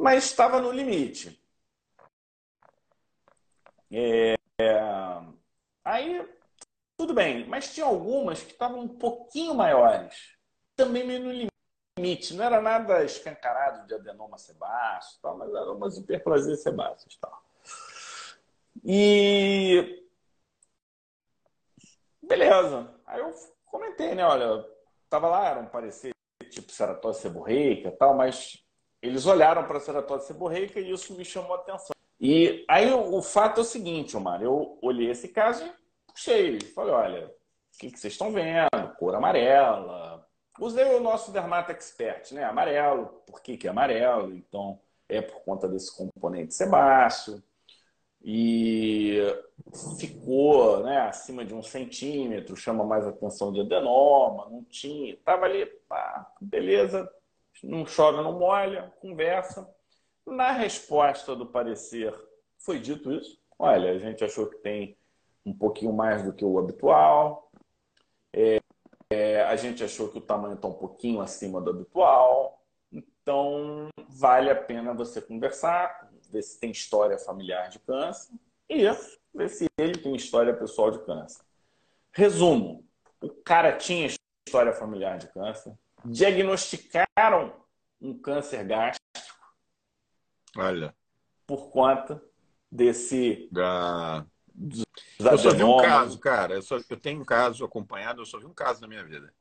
mas 0.00 0.24
estava 0.24 0.60
no 0.60 0.72
limite. 0.72 1.38
É, 3.92 4.34
aí, 5.84 6.26
tudo 6.96 7.12
bem, 7.12 7.46
mas 7.46 7.74
tinha 7.74 7.84
algumas 7.84 8.42
que 8.42 8.52
estavam 8.52 8.80
um 8.80 8.88
pouquinho 8.88 9.54
maiores, 9.54 10.36
também 10.74 11.06
meio 11.06 11.20
no 11.20 11.50
limite. 11.98 12.34
Não 12.34 12.44
era 12.44 12.62
nada 12.62 13.04
escancarado 13.04 13.86
de 13.86 13.94
adenoma 13.94 14.38
sebáceo, 14.38 15.18
tal, 15.20 15.36
mas 15.36 15.50
eram 15.50 15.76
umas 15.76 15.98
hiperplasias 15.98 16.62
sebáceas. 16.62 17.16
Tal. 17.16 17.44
E 18.82 20.06
Beleza. 22.22 22.94
Aí 23.06 23.20
eu 23.20 23.34
comentei, 23.66 24.14
né? 24.14 24.24
Olha, 24.24 24.64
tava 25.10 25.28
lá, 25.28 25.48
era 25.48 25.60
um 25.60 25.66
parecer 25.66 26.12
tipo 26.48 26.72
ceratose 26.72 27.20
seborreica 27.20 27.90
tal, 27.92 28.14
mas 28.14 28.64
eles 29.02 29.26
olharam 29.26 29.64
para 29.64 29.78
a 29.78 29.80
ceratose 29.80 30.26
seborreica 30.26 30.78
e 30.78 30.90
isso 30.90 31.14
me 31.14 31.24
chamou 31.24 31.54
a 31.54 31.56
atenção. 31.56 31.94
E 32.20 32.64
aí 32.68 32.92
o, 32.92 33.22
fato 33.22 33.58
é 33.58 33.60
o 33.62 33.64
seguinte, 33.64 34.16
Omar, 34.16 34.42
eu 34.42 34.78
olhei 34.82 35.10
esse 35.10 35.28
caso 35.28 35.64
e 35.64 35.72
puxei. 36.06 36.60
Falei, 36.74 36.92
olha, 36.92 37.26
o 37.26 37.78
que, 37.78 37.90
que 37.90 37.98
vocês 37.98 38.12
estão 38.12 38.30
vendo? 38.30 38.68
Cor 38.98 39.14
amarela. 39.14 40.26
Usei 40.58 40.84
o 40.84 41.00
nosso 41.00 41.32
Dermata 41.32 41.72
Expert, 41.72 42.32
né? 42.32 42.44
Amarelo. 42.44 43.06
Por 43.26 43.40
que, 43.40 43.56
que 43.56 43.66
é 43.66 43.70
amarelo? 43.70 44.34
Então, 44.34 44.78
é 45.08 45.22
por 45.22 45.40
conta 45.44 45.66
desse 45.66 45.96
componente 45.96 46.52
sebáceo 46.52 47.42
e 48.22 49.18
ficou 49.98 50.82
né, 50.82 50.98
acima 51.00 51.44
de 51.44 51.54
um 51.54 51.62
centímetro, 51.62 52.54
chama 52.54 52.84
mais 52.84 53.06
atenção 53.06 53.52
de 53.52 53.60
adenoma, 53.60 54.48
não 54.50 54.62
tinha, 54.64 55.14
estava 55.14 55.46
ali, 55.46 55.64
pá, 55.88 56.30
beleza, 56.40 57.10
não 57.62 57.86
chove, 57.86 58.22
não 58.22 58.38
molha, 58.38 58.92
conversa. 59.00 59.68
Na 60.26 60.52
resposta 60.52 61.34
do 61.34 61.46
parecer 61.46 62.14
foi 62.58 62.78
dito 62.78 63.12
isso, 63.12 63.40
olha, 63.58 63.90
a 63.90 63.98
gente 63.98 64.22
achou 64.22 64.46
que 64.46 64.58
tem 64.58 64.96
um 65.44 65.56
pouquinho 65.56 65.92
mais 65.92 66.22
do 66.22 66.32
que 66.32 66.44
o 66.44 66.58
habitual, 66.58 67.50
é, 68.32 68.60
é, 69.10 69.42
a 69.42 69.56
gente 69.56 69.82
achou 69.82 70.08
que 70.08 70.18
o 70.18 70.20
tamanho 70.20 70.54
está 70.54 70.68
um 70.68 70.74
pouquinho 70.74 71.20
acima 71.20 71.60
do 71.60 71.70
habitual, 71.70 72.62
então 72.92 73.88
vale 74.08 74.50
a 74.50 74.54
pena 74.54 74.94
você 74.94 75.20
conversar, 75.20 76.10
ver 76.30 76.42
se 76.42 76.60
tem 76.60 76.70
história 76.70 77.18
familiar 77.18 77.68
de 77.70 77.78
câncer 77.80 78.32
e 78.68 78.84
ver 79.34 79.48
se 79.48 79.66
ele 79.78 79.98
tem 79.98 80.14
história 80.14 80.54
pessoal 80.54 80.90
de 80.90 81.04
câncer. 81.04 81.42
Resumo: 82.12 82.86
o 83.20 83.28
cara 83.28 83.76
tinha 83.76 84.08
história 84.46 84.72
familiar 84.72 85.18
de 85.18 85.28
câncer, 85.28 85.76
diagnosticaram 86.04 87.54
um 88.00 88.16
câncer 88.18 88.64
gástrico. 88.64 89.04
Olha. 90.56 90.94
Por 91.46 91.70
conta 91.70 92.22
desse. 92.70 93.48
Da... 93.50 94.26
Eu 95.18 95.38
só 95.38 95.50
vi 95.50 95.62
um 95.62 95.76
caso, 95.78 96.18
cara. 96.18 96.54
Eu, 96.54 96.62
só, 96.62 96.76
eu 96.76 96.96
tenho 96.96 97.20
um 97.20 97.24
caso 97.24 97.64
acompanhado, 97.64 98.20
eu 98.20 98.26
só 98.26 98.38
vi 98.38 98.46
um 98.46 98.54
caso 98.54 98.80
na 98.80 98.88
minha 98.88 99.04
vida 99.04 99.32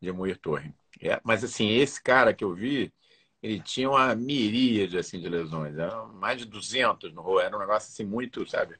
de 0.00 0.12
Moir 0.12 0.36
Torre. 0.38 0.74
É, 1.00 1.20
mas 1.24 1.44
assim, 1.44 1.68
esse 1.68 2.02
cara 2.02 2.34
que 2.34 2.44
eu 2.44 2.54
vi, 2.54 2.92
ele 3.42 3.60
tinha 3.60 3.88
uma 3.88 4.14
miríade 4.14 4.98
assim, 4.98 5.20
de 5.20 5.28
lesões, 5.28 5.76
era 5.76 6.04
mais 6.06 6.38
de 6.38 6.44
200 6.44 7.12
no 7.12 7.22
rosto, 7.22 7.46
era 7.46 7.56
um 7.56 7.60
negócio 7.60 7.90
assim 7.90 8.04
muito, 8.04 8.48
sabe? 8.48 8.76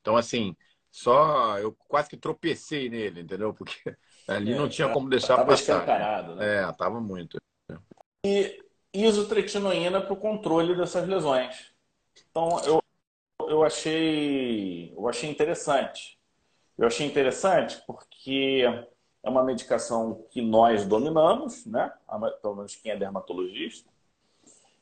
Então, 0.00 0.16
assim, 0.16 0.56
só 0.90 1.58
eu 1.58 1.72
quase 1.88 2.10
que 2.10 2.16
tropecei 2.16 2.88
nele, 2.88 3.20
entendeu? 3.22 3.52
Porque 3.54 3.96
ali 4.36 4.52
é, 4.52 4.56
não 4.56 4.68
tinha 4.68 4.88
como 4.88 5.08
deixar 5.08 5.36
tava 5.36 5.48
passar. 5.48 5.86
Né? 6.36 6.60
É, 6.62 6.72
tava 6.72 7.00
muito. 7.00 7.38
E 8.24 8.62
isotretinoína 8.94 10.00
para 10.00 10.12
o 10.12 10.16
controle 10.16 10.76
dessas 10.76 11.08
lesões. 11.08 11.72
Então, 12.30 12.60
eu, 12.64 12.82
eu 13.48 13.64
achei 13.64 14.92
eu 14.96 15.08
achei 15.08 15.30
interessante. 15.30 16.18
Eu 16.76 16.86
achei 16.86 17.06
interessante 17.06 17.82
porque 17.86 18.64
é 19.22 19.30
uma 19.30 19.44
medicação 19.44 20.26
que 20.30 20.42
nós 20.42 20.84
dominamos, 20.84 21.64
né? 21.66 21.92
Pelo 22.40 22.56
menos 22.56 22.74
quem 22.76 22.92
é 22.92 22.96
dermatologista. 22.96 23.88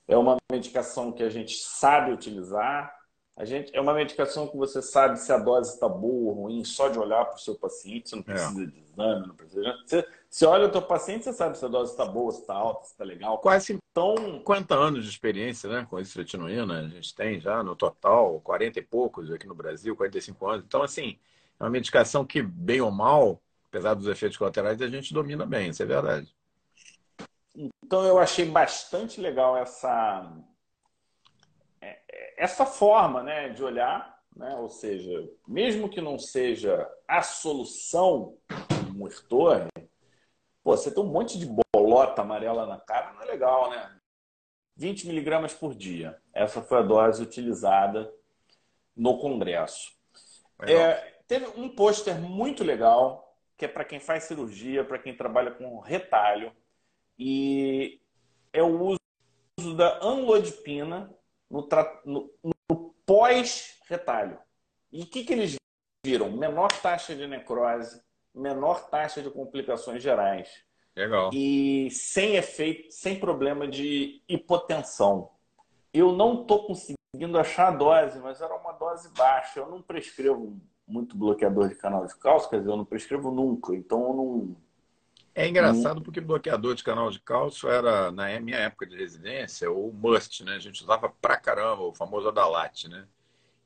É 0.09 0.17
uma 0.17 0.37
medicação 0.51 1.13
que 1.13 1.23
a 1.23 1.31
gente 1.31 1.57
sabe 1.57 2.13
utilizar. 2.13 3.00
A 3.41 3.45
gente, 3.47 3.75
é 3.75 3.81
uma 3.81 3.95
medicação 3.95 4.47
que 4.47 4.57
você 4.59 4.83
sabe 4.83 5.19
se 5.19 5.33
a 5.33 5.39
dose 5.39 5.73
está 5.73 5.89
boa 5.89 6.31
ou 6.31 6.43
ruim 6.43 6.63
só 6.63 6.91
de 6.91 6.99
olhar 6.99 7.25
para 7.25 7.37
o 7.37 7.39
seu 7.39 7.55
paciente. 7.55 8.11
Você 8.11 8.17
não 8.17 8.21
é. 8.21 8.25
precisa 8.27 8.63
é. 8.63 8.67
de 8.67 8.79
exame, 8.81 9.27
não 9.29 9.35
precisa. 9.35 9.79
Você, 9.83 10.09
você 10.29 10.45
olha 10.45 10.67
o 10.67 10.71
teu 10.71 10.83
paciente, 10.83 11.25
você 11.25 11.33
sabe 11.33 11.57
se 11.57 11.65
a 11.65 11.69
dose 11.69 11.93
está 11.93 12.05
boa, 12.05 12.31
se 12.33 12.43
está 12.43 12.53
alta, 12.53 12.85
se 12.85 12.93
está 12.93 13.03
legal. 13.03 13.39
Quase 13.39 13.73
então 13.73 14.15
50 14.15 14.75
anos 14.75 15.05
de 15.05 15.11
experiência 15.11 15.71
né, 15.71 15.87
com 15.89 15.99
esse 15.99 16.19
retinoína. 16.19 16.81
A 16.81 16.89
gente 16.89 17.15
tem 17.15 17.41
já 17.41 17.63
no 17.63 17.75
total 17.75 18.39
40 18.41 18.79
e 18.79 18.83
poucos 18.83 19.33
aqui 19.33 19.47
no 19.47 19.55
Brasil, 19.55 19.97
45 19.97 20.47
anos. 20.47 20.65
Então, 20.67 20.83
assim, 20.83 21.19
é 21.59 21.65
uma 21.65 21.71
medicação 21.71 22.27
que, 22.27 22.43
bem 22.43 22.83
ou 22.83 22.91
mal, 22.91 23.41
apesar 23.71 23.95
dos 23.95 24.07
efeitos 24.07 24.37
colaterais, 24.37 24.83
a 24.83 24.89
gente 24.89 25.15
domina 25.15 25.47
bem, 25.47 25.71
isso 25.71 25.83
é 25.83 25.87
verdade. 25.87 26.37
Então 27.57 28.05
eu 28.05 28.19
achei 28.19 28.45
bastante 28.45 29.19
legal 29.19 29.57
essa 29.57 30.31
essa 32.37 32.65
forma 32.65 33.23
né, 33.23 33.51
de 33.51 33.63
olhar, 33.63 34.19
né, 34.35 34.57
ou 34.57 34.69
seja, 34.69 35.29
mesmo 35.47 35.89
que 35.89 36.01
não 36.01 36.19
seja 36.19 36.91
a 37.07 37.23
solução 37.23 38.37
do 38.49 38.95
Muirtorre, 38.95 39.69
pô, 40.63 40.77
você 40.77 40.91
tem 40.91 41.03
um 41.03 41.07
monte 41.07 41.39
de 41.39 41.47
bolota 41.75 42.23
amarela 42.23 42.67
na 42.67 42.81
cara, 42.81 43.13
não 43.13 43.23
é 43.23 43.27
legal, 43.27 43.71
né? 43.71 43.97
20 44.77 45.07
miligramas 45.09 45.53
por 45.53 45.75
dia. 45.75 46.19
Essa 46.33 46.63
foi 46.63 46.79
a 46.79 46.83
dose 46.83 47.23
utilizada 47.23 48.11
no 48.97 49.19
Congresso. 49.19 49.93
É, 50.63 50.95
teve 51.27 51.47
um 51.59 51.69
pôster 51.69 52.19
muito 52.19 52.65
legal, 52.65 53.37
que 53.59 53.67
é 53.67 53.69
para 53.69 53.85
quem 53.85 54.01
faz 54.01 54.25
cirurgia, 54.25 54.83
para 54.83 54.99
quem 54.99 55.15
trabalha 55.15 55.51
com 55.51 55.79
retalho, 55.81 56.53
e 57.19 58.01
é 58.53 58.63
o 58.63 58.97
uso 59.59 59.77
da 59.77 59.99
anlodipina 60.03 61.15
no, 61.51 61.67
no, 62.05 62.31
no 62.45 62.95
pós-retalho. 63.05 64.39
E 64.93 65.03
o 65.03 65.07
que, 65.07 65.25
que 65.25 65.33
eles 65.33 65.57
viram? 66.05 66.31
Menor 66.31 66.69
taxa 66.81 67.15
de 67.15 67.27
necrose, 67.27 68.01
menor 68.35 68.89
taxa 68.89 69.23
de 69.23 69.31
complicações 69.31 70.03
gerais. 70.03 70.49
Legal. 70.97 71.31
E 71.33 71.89
sem 71.91 72.37
efeito, 72.37 72.93
sem 72.93 73.19
problema 73.19 73.67
de 73.67 74.23
hipotensão. 74.29 75.31
Eu 75.93 76.13
não 76.13 76.43
estou 76.43 76.67
conseguindo 76.67 77.39
achar 77.39 77.69
a 77.69 77.77
dose, 77.77 78.19
mas 78.21 78.41
era 78.41 78.55
uma 78.55 78.73
dose 78.73 79.09
baixa. 79.15 79.61
Eu 79.61 79.69
não 79.69 79.83
prescrevo 79.83 80.61
muito 80.87 81.17
bloqueador 81.17 81.69
de 81.69 81.77
canal 81.77 82.07
de 82.07 82.15
cálcio, 82.17 82.51
quer 82.51 82.59
dizer, 82.59 82.71
eu 82.71 82.77
não 82.77 82.85
prescrevo 82.85 83.31
nunca. 83.31 83.75
Então 83.75 84.03
eu 84.03 84.15
não. 84.15 84.57
É 85.35 85.49
engraçado 85.49 86.03
porque 86.03 86.21
bloqueador 86.21 86.75
de 86.75 86.83
canal 86.83 87.11
de 87.11 87.21
cálcio 87.21 87.69
era, 87.69 88.11
na 88.11 88.39
minha 88.41 88.59
época 88.59 88.87
de 88.87 88.97
residência, 88.97 89.71
o 89.71 89.93
must, 89.93 90.45
né? 90.45 90.55
A 90.57 90.59
gente 90.59 90.83
usava 90.83 91.09
pra 91.09 91.37
caramba, 91.37 91.83
o 91.83 91.95
famoso 91.95 92.29
Adalat, 92.29 92.89
né? 92.89 93.07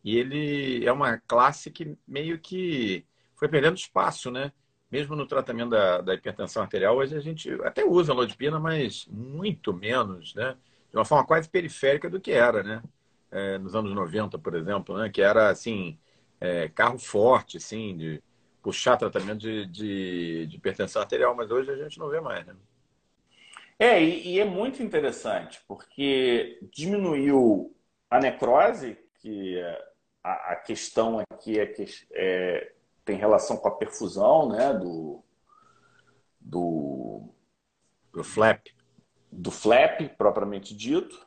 E 0.05 0.17
ele 0.17 0.85
é 0.85 0.93
uma 0.93 1.19
classe 1.19 1.71
que 1.71 1.97
meio 2.07 2.39
que 2.39 3.07
foi 3.35 3.49
perdendo 3.49 3.77
espaço, 3.77 4.31
né? 4.31 4.53
mesmo 4.95 5.17
no 5.17 5.27
tratamento 5.27 5.71
da, 5.71 6.01
da, 6.01 6.15
hipertensão 6.15 6.63
arterial, 6.63 6.97
hoje 6.97 7.17
a 7.17 7.21
gente 7.21 7.51
até 7.65 7.85
usa 7.85 8.13
a 8.13 8.15
lodipina, 8.15 8.61
mas 8.61 9.09
muito 9.11 9.73
menos, 9.73 10.33
né? 10.37 10.57
De 10.89 10.97
uma 10.97 11.05
forma 11.05 11.27
quase 11.27 11.49
periférica 11.49 12.09
do 12.09 12.21
que 12.21 12.31
era, 12.31 12.63
né? 12.63 12.81
É, 13.29 13.59
nos 13.59 13.75
anos 13.75 13.93
90, 13.93 14.39
por 14.39 14.55
exemplo, 14.55 14.97
né? 14.97 15.11
Que 15.11 15.21
era, 15.21 15.51
assim, 15.51 15.99
é, 16.41 16.69
carro 16.69 16.97
forte, 16.97 17.57
assim, 17.57 17.97
de 17.97 18.23
puxar 18.65 18.97
tratamento 18.97 19.41
de, 19.41 19.67
de, 19.67 20.47
de, 20.47 20.57
hipertensão 20.57 21.03
arterial, 21.03 21.35
mas 21.37 21.51
hoje 21.51 21.71
a 21.71 21.77
gente 21.77 21.99
não 21.99 22.09
vê 22.09 22.19
mais, 22.19 22.47
né? 22.47 22.57
É, 23.79 24.03
e, 24.03 24.29
e 24.29 24.41
é 24.41 24.45
muito 24.45 24.83
interessante, 24.83 25.63
porque 25.69 26.59
diminuiu 26.73 27.77
a 28.09 28.19
necrose, 28.19 28.99
que 29.21 29.61
a, 30.23 30.53
a 30.53 30.57
questão 30.57 31.23
aqui 31.31 31.61
é 31.61 31.67
que 31.67 31.85
é, 32.13 32.73
tem 33.05 33.19
relação 33.19 33.59
com 33.59 33.69
a 33.69 33.77
perfusão 33.77 34.49
né, 34.49 34.73
do, 34.73 35.23
do, 36.41 37.29
do 38.15 38.25
flap. 38.25 38.67
Do 39.31 39.51
flap, 39.51 40.01
propriamente 40.17 40.75
dito. 40.75 41.27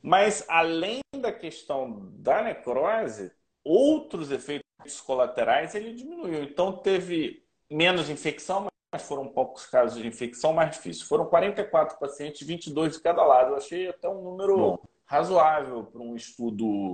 Mas, 0.00 0.44
além 0.48 1.00
da 1.20 1.32
questão 1.32 2.12
da 2.12 2.42
necrose, 2.42 3.32
outros 3.68 4.30
efeitos 4.30 5.00
colaterais 5.04 5.74
ele 5.74 5.92
diminuiu. 5.92 6.42
Então, 6.42 6.72
teve 6.72 7.44
menos 7.70 8.08
infecção, 8.08 8.66
mas 8.92 9.02
foram 9.02 9.28
poucos 9.28 9.66
casos 9.66 10.00
de 10.00 10.06
infecção 10.06 10.52
mais 10.52 10.76
difícil. 10.76 11.06
Foram 11.06 11.26
44 11.26 11.98
pacientes, 11.98 12.46
22 12.46 12.94
de 12.94 13.02
cada 13.02 13.24
lado. 13.24 13.50
Eu 13.50 13.56
achei 13.56 13.88
até 13.88 14.08
um 14.08 14.22
número 14.22 14.56
Bom. 14.56 14.78
razoável 15.04 15.84
para 15.84 16.00
um 16.00 16.14
estudo 16.14 16.92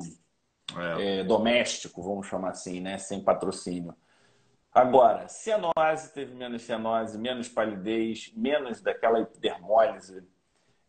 é. 0.98 1.20
É, 1.20 1.24
doméstico, 1.24 2.02
vamos 2.02 2.26
chamar 2.26 2.50
assim, 2.50 2.80
né? 2.80 2.98
sem 2.98 3.22
patrocínio. 3.22 3.94
Agora, 4.72 5.28
cianose, 5.28 6.12
teve 6.12 6.34
menos 6.34 6.62
cianose, 6.62 7.16
menos 7.16 7.48
palidez, 7.48 8.32
menos 8.34 8.80
daquela 8.80 9.20
epidermólise, 9.20 10.26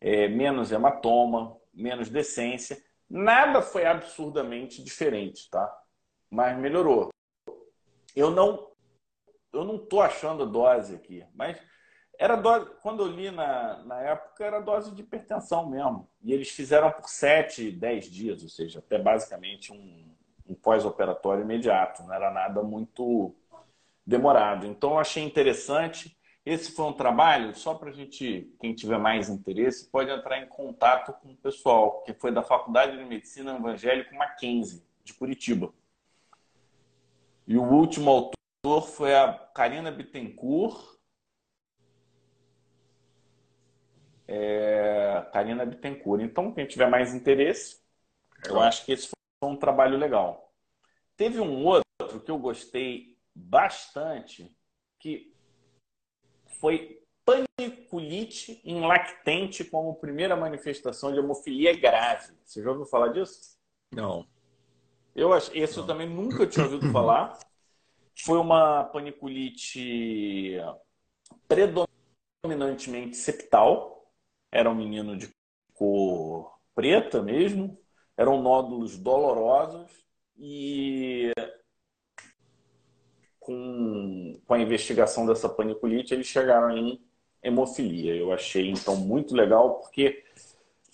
é, 0.01 0.27
menos 0.27 0.71
hematoma, 0.71 1.55
menos 1.71 2.09
decência. 2.09 2.81
Nada 3.07 3.61
foi 3.61 3.85
absurdamente 3.85 4.83
diferente, 4.83 5.47
tá? 5.51 5.71
Mas 6.35 6.57
melhorou. 6.57 7.09
Eu 8.13 8.29
não 8.29 8.67
eu 9.53 9.63
não 9.63 9.77
tô 9.77 10.01
achando 10.01 10.45
dose 10.45 10.93
aqui, 10.93 11.25
mas 11.33 11.57
era 12.19 12.35
dose, 12.35 12.69
quando 12.81 13.03
eu 13.03 13.07
li 13.07 13.31
na, 13.31 13.81
na 13.85 14.01
época, 14.01 14.43
era 14.43 14.59
dose 14.59 14.93
de 14.93 15.01
hipertensão 15.01 15.69
mesmo. 15.69 16.09
E 16.21 16.33
eles 16.33 16.49
fizeram 16.49 16.91
por 16.91 17.07
7, 17.07 17.71
10 17.71 18.05
dias, 18.11 18.43
ou 18.43 18.49
seja, 18.49 18.79
até 18.79 18.99
basicamente 18.99 19.71
um, 19.71 20.13
um 20.45 20.53
pós-operatório 20.55 21.43
imediato. 21.43 22.03
Não 22.03 22.13
era 22.13 22.29
nada 22.29 22.61
muito 22.61 23.33
demorado. 24.05 24.65
Então, 24.65 24.91
eu 24.91 24.99
achei 24.99 25.23
interessante. 25.23 26.17
Esse 26.45 26.71
foi 26.73 26.85
um 26.85 26.93
trabalho, 26.93 27.55
só 27.55 27.73
para 27.73 27.89
a 27.89 27.93
gente, 27.93 28.53
quem 28.59 28.75
tiver 28.75 28.99
mais 28.99 29.29
interesse, 29.29 29.89
pode 29.89 30.11
entrar 30.11 30.37
em 30.39 30.47
contato 30.47 31.13
com 31.13 31.31
o 31.31 31.37
pessoal, 31.37 32.01
que 32.03 32.13
foi 32.13 32.31
da 32.31 32.43
Faculdade 32.43 32.97
de 32.97 33.05
Medicina 33.05 33.55
Evangélico 33.55 34.13
Mackenzie, 34.15 34.83
de 35.03 35.13
Curitiba. 35.13 35.73
E 37.47 37.57
o 37.57 37.63
último 37.63 38.09
autor 38.09 38.81
foi 38.87 39.13
a 39.13 39.33
Karina 39.33 39.91
Bittencourt. 39.91 40.95
É, 44.27 45.29
Karina 45.31 45.65
Bittencourt. 45.65 46.21
Então, 46.21 46.51
quem 46.51 46.65
tiver 46.65 46.89
mais 46.89 47.13
interesse, 47.13 47.79
eu 48.47 48.59
acho 48.59 48.85
que 48.85 48.91
esse 48.91 49.07
foi 49.07 49.49
um 49.49 49.57
trabalho 49.57 49.97
legal. 49.97 50.51
Teve 51.15 51.39
um 51.39 51.63
outro 51.65 52.19
que 52.23 52.31
eu 52.31 52.39
gostei 52.39 53.17
bastante 53.33 54.55
que 54.99 55.35
foi 56.59 57.01
paniculite 57.23 58.61
em 58.63 58.81
lactente 58.81 59.63
como 59.63 59.95
primeira 59.95 60.35
manifestação 60.35 61.11
de 61.11 61.19
hemofilia 61.19 61.77
grave. 61.77 62.33
Você 62.43 62.63
já 62.63 62.69
ouviu 62.69 62.85
falar 62.85 63.09
disso? 63.09 63.55
Não. 63.91 64.27
Eu 65.15 65.31
acho, 65.31 65.49
esse 65.57 65.77
eu 65.77 65.85
também 65.85 66.09
nunca 66.09 66.45
tinha 66.45 66.65
ouvido 66.65 66.91
falar. 66.91 67.39
Foi 68.23 68.37
uma 68.37 68.83
paniculite 68.83 70.57
predominantemente 71.47 73.15
septal. 73.15 74.11
Era 74.51 74.69
um 74.69 74.75
menino 74.75 75.17
de 75.17 75.33
cor 75.73 76.59
preta 76.73 77.21
mesmo. 77.21 77.79
Eram 78.17 78.41
nódulos 78.41 78.97
dolorosos 78.97 79.91
e 80.37 81.31
com, 83.39 84.41
com 84.45 84.53
a 84.53 84.59
investigação 84.59 85.25
dessa 85.25 85.47
paniculite, 85.47 86.13
eles 86.13 86.27
chegaram 86.27 86.75
em 86.75 86.99
hemofilia. 87.43 88.15
Eu 88.15 88.33
achei, 88.33 88.69
então, 88.69 88.95
muito 88.95 89.35
legal, 89.35 89.75
porque 89.75 90.23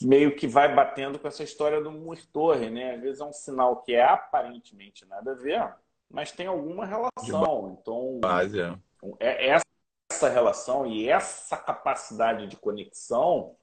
meio 0.02 0.36
que 0.36 0.48
vai 0.48 0.74
batendo 0.74 1.20
com 1.20 1.28
essa 1.28 1.44
história 1.44 1.82
do 1.82 1.92
Muir-Torre, 1.92 2.70
né? 2.70 2.96
Às 2.96 3.02
vezes 3.02 3.22
é 3.22 3.26
um 3.26 3.34
sinal 3.34 3.78
que 3.78 3.94
é 3.94 4.04
aparentemente 4.04 5.06
nada 5.06 5.32
a 5.32 5.36
ver, 5.36 5.74
mas 6.10 6.32
tem 6.32 6.48
alguma 6.48 6.86
relação. 6.86 7.78
Então, 7.80 8.20
base, 8.20 8.60
é. 8.60 8.76
é 9.20 9.62
essa 10.10 10.30
relação 10.30 10.86
e 10.86 11.10
essa 11.10 11.58
capacidade 11.58 12.48
de 12.48 12.58
conexão 12.58 13.56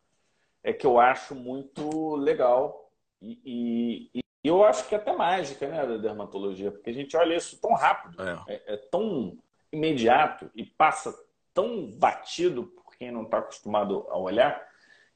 é 0.62 0.72
que 0.72 0.86
eu 0.86 0.98
acho 0.98 1.34
muito 1.34 2.16
legal 2.16 2.90
e, 3.20 4.10
e, 4.14 4.20
e 4.44 4.48
eu 4.48 4.64
acho 4.64 4.86
que 4.88 4.94
é 4.94 4.98
até 4.98 5.14
mágica, 5.14 5.66
né, 5.66 5.86
da 5.86 5.96
dermatologia, 5.96 6.70
porque 6.70 6.90
a 6.90 6.94
gente 6.94 7.16
olha 7.16 7.36
isso 7.36 7.60
tão 7.60 7.74
rápido, 7.74 8.22
é, 8.22 8.44
é, 8.48 8.74
é 8.74 8.76
tão 8.76 9.36
imediato 9.72 10.50
e 10.54 10.64
passa 10.64 11.14
tão 11.52 11.90
batido 11.90 12.64
por 12.64 12.96
quem 12.96 13.10
não 13.10 13.22
está 13.22 13.38
acostumado 13.38 14.06
a 14.08 14.16
olhar. 14.16 14.67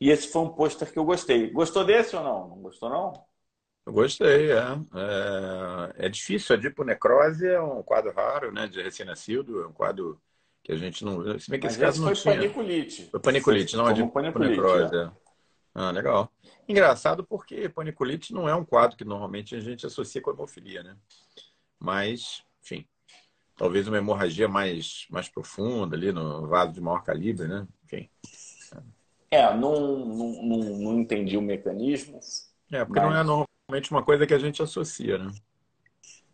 E 0.03 0.11
esse 0.11 0.27
foi 0.27 0.43
um 0.43 0.49
pôster 0.49 0.93
que 0.93 0.99
eu 0.99 1.05
gostei. 1.05 1.49
Gostou 1.53 1.85
desse 1.85 2.17
ou 2.17 2.25
não? 2.25 2.49
Não 2.49 2.57
gostou, 2.57 2.91
não? 2.91 3.13
Eu 3.87 3.93
gostei, 3.93 4.51
é. 4.51 4.59
É, 5.97 6.07
é 6.07 6.09
difícil. 6.09 6.57
A 6.57 6.59
diponecrose 6.59 7.47
é 7.47 7.61
um 7.61 7.85
quadro 7.85 8.13
raro, 8.13 8.51
né? 8.51 8.67
De 8.67 8.83
recém-nascido. 8.83 9.63
É 9.63 9.67
um 9.69 9.73
quadro 9.73 10.21
que 10.61 10.73
a 10.73 10.77
gente 10.77 11.05
não... 11.05 11.39
Se 11.39 11.49
bem 11.49 11.61
que 11.61 11.67
Mas 11.67 11.75
esse 11.75 11.81
caso 11.81 12.01
não 12.01 12.09
foi 12.09 12.17
tinha. 12.17 12.35
paniculite. 12.35 13.11
Foi 13.13 13.21
paniculite, 13.21 13.77
não 13.77 13.87
a 13.87 13.93
diponecrose. 13.93 14.97
É. 14.97 15.11
Ah, 15.73 15.93
legal. 15.93 16.33
Engraçado 16.69 17.23
porque 17.23 17.69
paniculite 17.69 18.35
não 18.35 18.49
é 18.49 18.57
um 18.57 18.65
quadro 18.65 18.97
que 18.97 19.05
normalmente 19.05 19.55
a 19.55 19.61
gente 19.61 19.87
associa 19.87 20.21
com 20.21 20.33
hemofilia, 20.33 20.83
né? 20.83 20.97
Mas, 21.79 22.43
enfim, 22.61 22.85
talvez 23.57 23.87
uma 23.87 23.99
hemorragia 23.99 24.49
mais, 24.49 25.07
mais 25.09 25.29
profunda 25.29 25.95
ali 25.95 26.11
no 26.11 26.49
vaso 26.49 26.73
de 26.73 26.81
maior 26.81 27.05
calibre, 27.05 27.47
né? 27.47 27.69
Enfim. 27.85 28.11
É, 29.33 29.43
não, 29.55 29.97
não, 29.97 30.43
não, 30.43 30.59
não 30.59 30.99
entendi 31.01 31.39
o 31.39 31.43
mecanismo. 31.43 32.21
É, 32.71 32.85
porque 32.85 33.01
mas... 33.01 33.11
não 33.11 33.19
é 33.19 33.25
normalmente 33.25 33.91
uma 33.91 34.05
coisa 34.05 34.27
que 34.27 34.35
a 34.35 34.39
gente 34.39 34.63
associa, 34.63 35.17
né? 35.17 35.31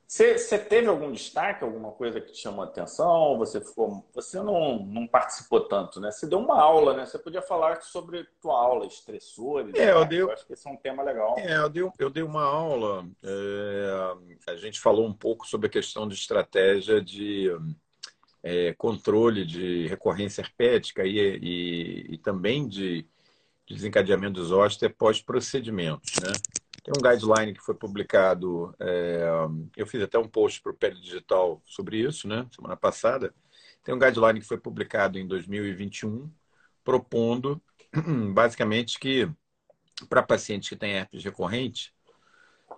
Você, 0.09 0.59
teve 0.59 0.89
algum 0.89 1.13
destaque, 1.13 1.63
alguma 1.63 1.93
coisa 1.93 2.19
que 2.21 2.33
te 2.33 2.39
chamou 2.39 2.65
a 2.65 2.67
atenção? 2.67 3.37
Você 3.39 3.61
ficou, 3.61 4.05
você 4.13 4.41
não, 4.43 4.85
não 4.85 5.07
participou 5.07 5.61
tanto, 5.61 6.01
né? 6.01 6.11
Você 6.11 6.27
deu 6.27 6.41
uma 6.41 6.61
aula, 6.61 6.97
né? 6.97 7.07
Você 7.07 7.19
podia 7.19 7.43
falar 7.43 7.83
sobre 7.83 8.27
tua 8.41 8.59
aula, 8.59 8.87
estressores. 8.87 9.75
É, 9.75 9.93
eu, 9.93 10.05
dei, 10.05 10.23
eu 10.23 10.33
acho 10.33 10.47
que 10.47 10.55
esse 10.55 10.67
é 10.67 10.71
um 10.73 10.77
tema 10.77 11.05
legal. 11.05 11.37
É, 11.39 11.59
eu 11.59 11.69
dei, 11.69 11.89
eu 11.99 12.11
dei 12.11 12.23
uma 12.25 12.43
aula. 12.43 13.07
É, 13.23 14.51
a 14.51 14.57
gente 14.57 14.81
falou 14.81 15.07
um 15.07 15.13
pouco 15.13 15.47
sobre 15.47 15.69
a 15.69 15.71
questão 15.71 16.09
de 16.09 16.15
estratégia 16.15 17.01
de 17.01 17.49
é, 18.43 18.73
controle 18.75 19.45
de 19.45 19.87
recorrência 19.89 20.43
herpética 20.43 21.05
e, 21.05 21.19
e, 21.19 22.15
e 22.15 22.19
também 22.19 22.67
de, 22.69 23.07
de 23.67 23.75
desencadeamento 23.75 24.41
dos 24.41 24.49
zoster 24.49 24.95
pós-procedimentos, 24.95 26.13
né? 26.23 26.33
Tem 26.83 26.95
um 26.97 27.03
guideline 27.03 27.53
que 27.53 27.61
foi 27.61 27.75
publicado, 27.75 28.75
é, 28.81 29.27
eu 29.77 29.87
fiz 29.87 30.01
até 30.01 30.19
um 30.19 30.27
post 30.27 30.63
para 30.63 30.73
o 30.73 30.75
Pele 30.75 30.99
Digital 30.99 31.61
sobre 31.67 31.99
isso, 31.99 32.27
né, 32.27 32.47
semana 32.51 32.77
passada. 32.77 33.35
Tem 33.85 33.95
um 33.95 33.99
guideline 33.99 34.41
que 34.41 34.47
foi 34.47 34.57
publicado 34.57 35.19
em 35.19 35.27
2021, 35.27 36.31
propondo 36.83 37.61
basicamente 38.33 38.99
que 38.99 39.31
para 40.09 40.23
pacientes 40.23 40.69
que 40.69 40.77
têm 40.77 40.93
herpes 40.93 41.23
recorrente, 41.23 41.93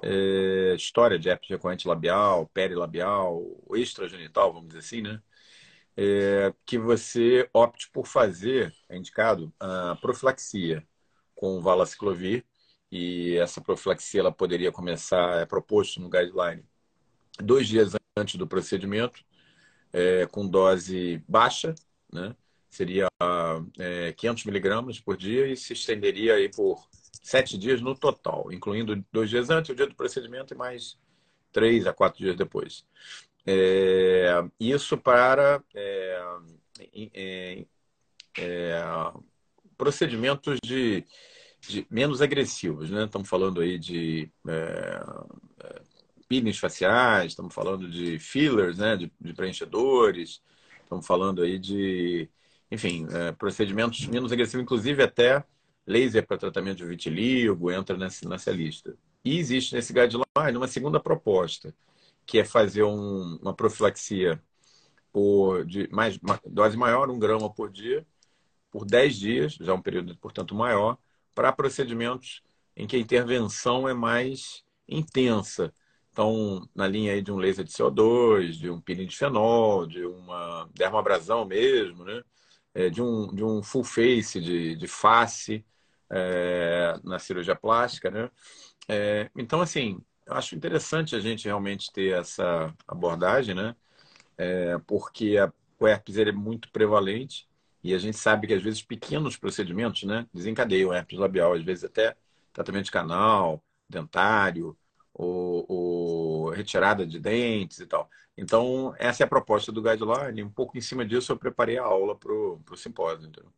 é, 0.02 0.74
história 0.74 1.18
de 1.18 1.28
herpes 1.28 1.48
recorrente 1.48 1.86
labial, 1.86 2.50
perilabial, 2.52 3.44
extragenital, 3.74 4.52
vamos 4.52 4.68
dizer 4.68 4.80
assim, 4.80 5.02
né? 5.02 5.22
É, 6.02 6.54
que 6.64 6.78
você 6.78 7.46
opte 7.52 7.90
por 7.90 8.06
fazer, 8.06 8.74
é 8.88 8.96
indicado, 8.96 9.52
a 9.60 9.98
profilaxia 10.00 10.82
com 11.34 11.60
valaciclovir 11.60 12.42
e 12.90 13.36
essa 13.36 13.60
profilaxia 13.60 14.20
ela 14.20 14.32
poderia 14.32 14.72
começar, 14.72 15.42
é 15.42 15.44
proposto 15.44 16.00
no 16.00 16.08
guideline, 16.08 16.64
dois 17.38 17.68
dias 17.68 17.92
antes 18.16 18.36
do 18.36 18.46
procedimento, 18.46 19.22
é, 19.92 20.24
com 20.24 20.48
dose 20.48 21.22
baixa, 21.28 21.74
né? 22.10 22.34
seria 22.70 23.06
é, 23.78 24.14
500 24.14 24.44
miligramas 24.46 24.98
por 24.98 25.18
dia 25.18 25.48
e 25.48 25.54
se 25.54 25.74
estenderia 25.74 26.36
aí 26.36 26.48
por 26.48 26.82
sete 27.22 27.58
dias 27.58 27.82
no 27.82 27.94
total, 27.94 28.50
incluindo 28.50 29.04
dois 29.12 29.28
dias 29.28 29.50
antes, 29.50 29.68
o 29.68 29.74
dia 29.74 29.86
do 29.86 29.94
procedimento 29.94 30.54
e 30.54 30.56
mais 30.56 30.98
três 31.52 31.86
a 31.86 31.92
quatro 31.92 32.20
dias 32.20 32.36
depois. 32.36 32.86
É, 33.46 34.44
isso 34.58 34.98
para 34.98 35.62
é, 35.74 36.22
é, 37.14 37.66
é 38.38 38.82
procedimentos 39.76 40.58
de 40.64 41.04
de, 41.68 41.86
menos 41.90 42.22
agressivos, 42.22 42.90
né? 42.90 43.04
Estamos 43.04 43.28
falando 43.28 43.60
aí 43.60 43.78
de 43.78 44.30
é, 44.48 45.00
é, 45.64 46.52
faciais, 46.52 47.32
estamos 47.32 47.54
falando 47.54 47.88
de 47.90 48.18
fillers, 48.18 48.78
né? 48.78 48.96
De, 48.96 49.12
de 49.20 49.34
preenchedores, 49.34 50.42
estamos 50.82 51.06
falando 51.06 51.42
aí 51.42 51.58
de, 51.58 52.28
enfim, 52.70 53.06
é, 53.10 53.32
procedimentos 53.32 54.06
menos 54.06 54.32
agressivos, 54.32 54.62
inclusive 54.62 55.02
até 55.02 55.44
laser 55.86 56.26
para 56.26 56.38
tratamento 56.38 56.78
de 56.78 56.86
vitiligo 56.86 57.70
entra 57.70 57.96
nessa, 57.96 58.28
nessa 58.28 58.50
lista. 58.50 58.96
E 59.24 59.38
existe 59.38 59.74
nesse 59.74 59.92
guideline 59.92 60.56
uma 60.56 60.68
segunda 60.68 60.98
proposta, 60.98 61.74
que 62.30 62.38
é 62.38 62.44
fazer 62.44 62.84
um, 62.84 63.38
uma 63.42 63.52
profilaxia 63.52 64.40
por 65.12 65.64
de 65.66 65.88
mais 65.90 66.16
dose 66.46 66.76
maior, 66.76 67.10
um 67.10 67.18
grama 67.18 67.52
por 67.52 67.68
dia, 67.72 68.06
por 68.70 68.84
10 68.86 69.16
dias, 69.16 69.54
já 69.54 69.74
um 69.74 69.82
período, 69.82 70.16
portanto, 70.16 70.54
maior, 70.54 70.96
para 71.34 71.52
procedimentos 71.52 72.40
em 72.76 72.86
que 72.86 72.94
a 72.94 73.00
intervenção 73.00 73.88
é 73.88 73.92
mais 73.94 74.62
intensa. 74.88 75.74
Então, 76.12 76.68
na 76.72 76.86
linha 76.86 77.14
aí 77.14 77.20
de 77.20 77.32
um 77.32 77.36
laser 77.36 77.64
de 77.64 77.72
CO2, 77.72 78.52
de 78.52 78.70
um 78.70 78.80
peeling 78.80 79.06
de 79.08 79.16
fenol, 79.16 79.84
de 79.84 80.04
uma 80.06 80.70
dermoabrasão 80.72 81.44
mesmo, 81.44 82.04
né? 82.04 82.22
É, 82.72 82.88
de, 82.88 83.02
um, 83.02 83.34
de 83.34 83.42
um 83.42 83.60
full 83.60 83.82
face 83.82 84.40
de, 84.40 84.76
de 84.76 84.86
face 84.86 85.64
é, 86.08 86.94
na 87.02 87.18
cirurgia 87.18 87.56
plástica, 87.56 88.08
né? 88.08 88.30
É, 88.88 89.28
então, 89.36 89.60
assim, 89.60 90.00
eu 90.30 90.36
acho 90.36 90.54
interessante 90.54 91.16
a 91.16 91.20
gente 91.20 91.46
realmente 91.46 91.92
ter 91.92 92.18
essa 92.18 92.72
abordagem, 92.86 93.54
né? 93.54 93.74
É, 94.38 94.78
porque 94.86 95.36
a, 95.36 95.52
o 95.78 95.86
herpes 95.86 96.16
ele 96.16 96.30
é 96.30 96.32
muito 96.32 96.70
prevalente 96.70 97.48
e 97.82 97.92
a 97.94 97.98
gente 97.98 98.16
sabe 98.16 98.46
que 98.46 98.54
às 98.54 98.62
vezes 98.62 98.82
pequenos 98.82 99.36
procedimentos 99.36 100.04
né, 100.04 100.26
desencadeiam 100.32 100.92
herpes 100.94 101.18
labial, 101.18 101.54
às 101.54 101.62
vezes 101.62 101.84
até 101.84 102.16
tratamento 102.52 102.86
de 102.86 102.90
canal, 102.92 103.62
dentário, 103.88 104.76
ou, 105.12 105.66
ou, 105.68 106.50
retirada 106.50 107.04
de 107.06 107.18
dentes 107.18 107.80
e 107.80 107.86
tal. 107.86 108.08
Então, 108.36 108.94
essa 108.98 109.22
é 109.22 109.26
a 109.26 109.28
proposta 109.28 109.72
do 109.72 109.82
guideline. 109.82 110.42
Um 110.42 110.50
pouco 110.50 110.78
em 110.78 110.80
cima 110.80 111.04
disso, 111.04 111.32
eu 111.32 111.36
preparei 111.36 111.78
a 111.78 111.84
aula 111.84 112.16
para 112.16 112.32
o 112.32 112.76
simpósio. 112.76 113.28
Entendeu? 113.28 113.52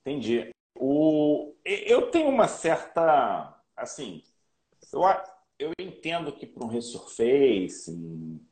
Entendi. 0.00 0.50
O... 0.76 1.54
Eu 1.64 2.10
tenho 2.10 2.28
uma 2.28 2.46
certa. 2.46 3.58
Assim, 3.76 4.22
eu, 4.92 5.02
eu 5.62 5.72
entendo 5.78 6.32
que 6.32 6.46
para 6.46 6.64
um 6.64 6.68
resurface, 6.68 7.96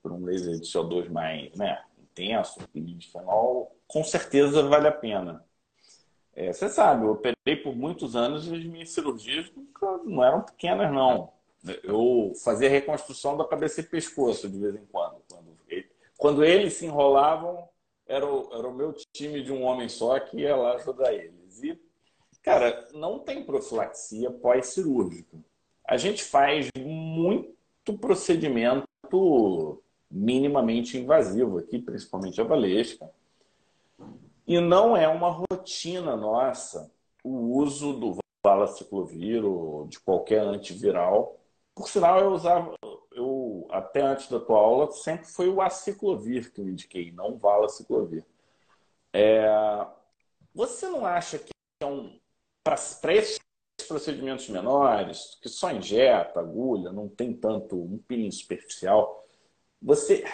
para 0.02 0.12
um 0.12 0.24
laser 0.24 0.58
de 0.58 0.66
CO2 0.66 1.10
mais 1.10 1.52
né, 1.56 1.82
intenso, 1.98 2.60
de 2.72 3.10
fenol, 3.10 3.76
com 3.86 4.04
certeza 4.04 4.62
vale 4.62 4.86
a 4.86 4.92
pena. 4.92 5.44
É, 6.32 6.52
você 6.52 6.68
sabe, 6.68 7.04
eu 7.04 7.12
operei 7.12 7.56
por 7.62 7.74
muitos 7.74 8.14
anos 8.14 8.46
e 8.46 8.54
as 8.54 8.64
minhas 8.64 8.90
cirurgias 8.90 9.50
não 10.04 10.24
eram 10.24 10.42
pequenas, 10.42 10.92
não. 10.92 11.32
Eu 11.82 12.32
fazia 12.42 12.70
reconstrução 12.70 13.36
da 13.36 13.44
cabeça 13.44 13.80
e 13.80 13.84
pescoço 13.84 14.48
de 14.48 14.58
vez 14.58 14.74
em 14.76 14.86
quando. 14.86 15.20
Quando, 15.28 15.58
quando 16.16 16.44
eles 16.44 16.74
se 16.74 16.86
enrolavam, 16.86 17.68
era 18.06 18.24
o, 18.24 18.54
era 18.54 18.68
o 18.68 18.74
meu 18.74 18.92
time 19.12 19.42
de 19.42 19.52
um 19.52 19.62
homem 19.64 19.88
só 19.88 20.18
que 20.20 20.38
ia 20.38 20.56
lá 20.56 20.74
ajudar 20.76 21.12
eles. 21.12 21.62
E, 21.62 21.78
cara, 22.42 22.88
não 22.94 23.18
tem 23.18 23.44
profilaxia 23.44 24.30
pós-cirúrgica. 24.30 25.36
A 25.90 25.96
gente 25.96 26.22
faz 26.22 26.68
muito 26.78 27.98
procedimento 27.98 29.82
minimamente 30.08 30.96
invasivo 30.96 31.58
aqui, 31.58 31.80
principalmente 31.80 32.40
a 32.40 32.44
valesca. 32.44 33.10
E 34.46 34.60
não 34.60 34.96
é 34.96 35.08
uma 35.08 35.28
rotina 35.30 36.14
nossa 36.14 36.92
o 37.24 37.56
uso 37.58 37.92
do 37.94 38.18
valaciclovir 38.40 39.44
ou 39.44 39.88
de 39.88 39.98
qualquer 39.98 40.42
antiviral. 40.42 41.36
Por 41.74 41.88
sinal, 41.88 42.20
eu 42.20 42.30
usava, 42.30 42.72
eu 43.10 43.66
até 43.72 44.00
antes 44.00 44.28
da 44.28 44.38
tua 44.38 44.58
aula, 44.58 44.92
sempre 44.92 45.26
foi 45.26 45.48
o 45.48 45.60
aciclovir 45.60 46.52
que 46.52 46.60
eu 46.60 46.68
indiquei, 46.68 47.10
não 47.10 47.32
o 47.32 47.36
valaciclovir. 47.36 48.24
É, 49.12 49.44
você 50.54 50.88
não 50.88 51.04
acha 51.04 51.36
que 51.36 51.50
é 51.82 51.86
um, 51.86 52.16
para 52.62 52.76
procedimentos 53.90 54.48
menores, 54.48 55.36
que 55.42 55.48
só 55.48 55.72
injeta, 55.72 56.38
agulha, 56.38 56.92
não 56.92 57.08
tem 57.08 57.32
tanto 57.32 57.76
um 57.76 57.98
peeling 57.98 58.30
superficial, 58.30 59.26
você, 59.82 60.24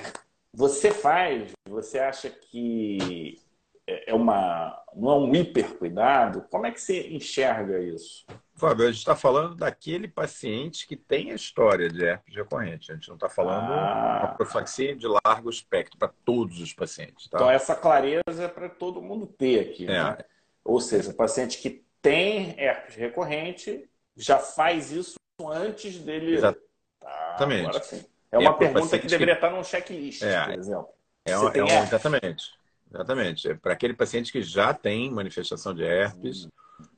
você 0.53 0.91
faz, 0.91 1.53
você 1.67 1.99
acha 1.99 2.29
que 2.29 3.41
é, 3.87 4.11
é 4.11 4.15
uma, 4.15 4.79
não 4.95 5.11
é 5.11 5.15
um 5.15 5.35
hiper 5.35 5.79
cuidado? 5.79 6.43
Como 6.51 6.67
é 6.67 6.71
que 6.71 6.81
você 6.81 7.09
enxerga 7.09 7.81
isso? 7.81 8.27
Fábio, 8.55 8.85
a 8.85 8.91
gente 8.91 8.99
está 8.99 9.17
falando 9.17 9.55
daquele 9.55 10.09
paciente 10.09 10.87
que 10.87 10.97
tem 10.97 11.31
a 11.31 11.35
história 11.35 11.89
de 11.89 12.05
herpes 12.05 12.35
recorrente. 12.35 12.93
A 12.93 12.95
gente 12.95 13.09
não 13.09 13.15
está 13.15 13.29
falando 13.29 13.73
ah. 13.73 14.21
uma 14.25 14.35
profilaxia 14.35 14.95
de 14.95 15.07
largo 15.25 15.49
espectro 15.49 15.99
para 15.99 16.13
todos 16.25 16.61
os 16.61 16.73
pacientes. 16.73 17.29
Tá? 17.29 17.39
Então, 17.39 17.51
essa 17.51 17.75
clareza 17.75 18.43
é 18.43 18.49
para 18.49 18.69
todo 18.69 19.01
mundo 19.01 19.27
ter 19.27 19.61
aqui. 19.61 19.85
É. 19.85 19.89
Né? 19.89 20.19
Ou 20.65 20.81
seja, 20.81 21.11
o 21.11 21.15
paciente 21.15 21.59
que 21.59 21.86
tem 22.07 22.55
herpes 22.57 22.95
recorrente 22.95 23.91
já 24.17 24.39
faz 24.39 24.93
isso 24.93 25.17
antes 25.41 25.99
dele. 25.99 26.35
Exatamente. 26.35 27.81
Tá, 27.81 28.09
é 28.31 28.39
uma 28.39 28.57
pergunta 28.57 28.97
que 28.97 29.09
deveria 29.09 29.35
que... 29.35 29.45
estar 29.45 29.51
num 29.51 29.65
checklist, 29.65 30.23
é, 30.23 30.45
por 30.45 30.59
exemplo. 30.59 30.89
É, 31.25 31.37
uma, 31.37 31.53
é 31.53 31.83
exatamente. 31.83 32.45
Exatamente. 32.89 33.51
É 33.51 33.55
para 33.55 33.73
aquele 33.73 33.93
paciente 33.93 34.31
que 34.31 34.41
já 34.41 34.73
tem 34.73 35.11
manifestação 35.11 35.75
de 35.75 35.83
herpes 35.83 36.47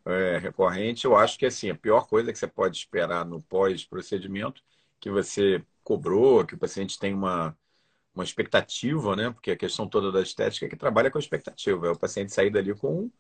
é, 0.05 0.37
recorrente, 0.37 1.07
eu 1.07 1.17
acho 1.17 1.39
que 1.39 1.47
assim, 1.47 1.71
a 1.71 1.75
pior 1.75 2.07
coisa 2.07 2.31
que 2.31 2.39
você 2.39 2.47
pode 2.47 2.77
esperar 2.77 3.25
no 3.25 3.41
pós-procedimento, 3.43 4.63
que 5.01 5.11
você 5.11 5.65
cobrou, 5.83 6.45
que 6.45 6.55
o 6.55 6.59
paciente 6.59 6.99
tem 6.99 7.15
uma, 7.15 7.57
uma 8.15 8.25
expectativa, 8.25 9.17
né? 9.17 9.31
Porque 9.31 9.53
a 9.53 9.57
questão 9.57 9.89
toda 9.89 10.13
da 10.13 10.21
estética 10.21 10.67
é 10.67 10.69
que 10.69 10.77
trabalha 10.77 11.11
com 11.11 11.19
expectativa. 11.19 11.87
É 11.87 11.91
o 11.91 11.99
paciente 11.99 12.33
sair 12.33 12.51
dali 12.51 12.75
com, 12.75 13.11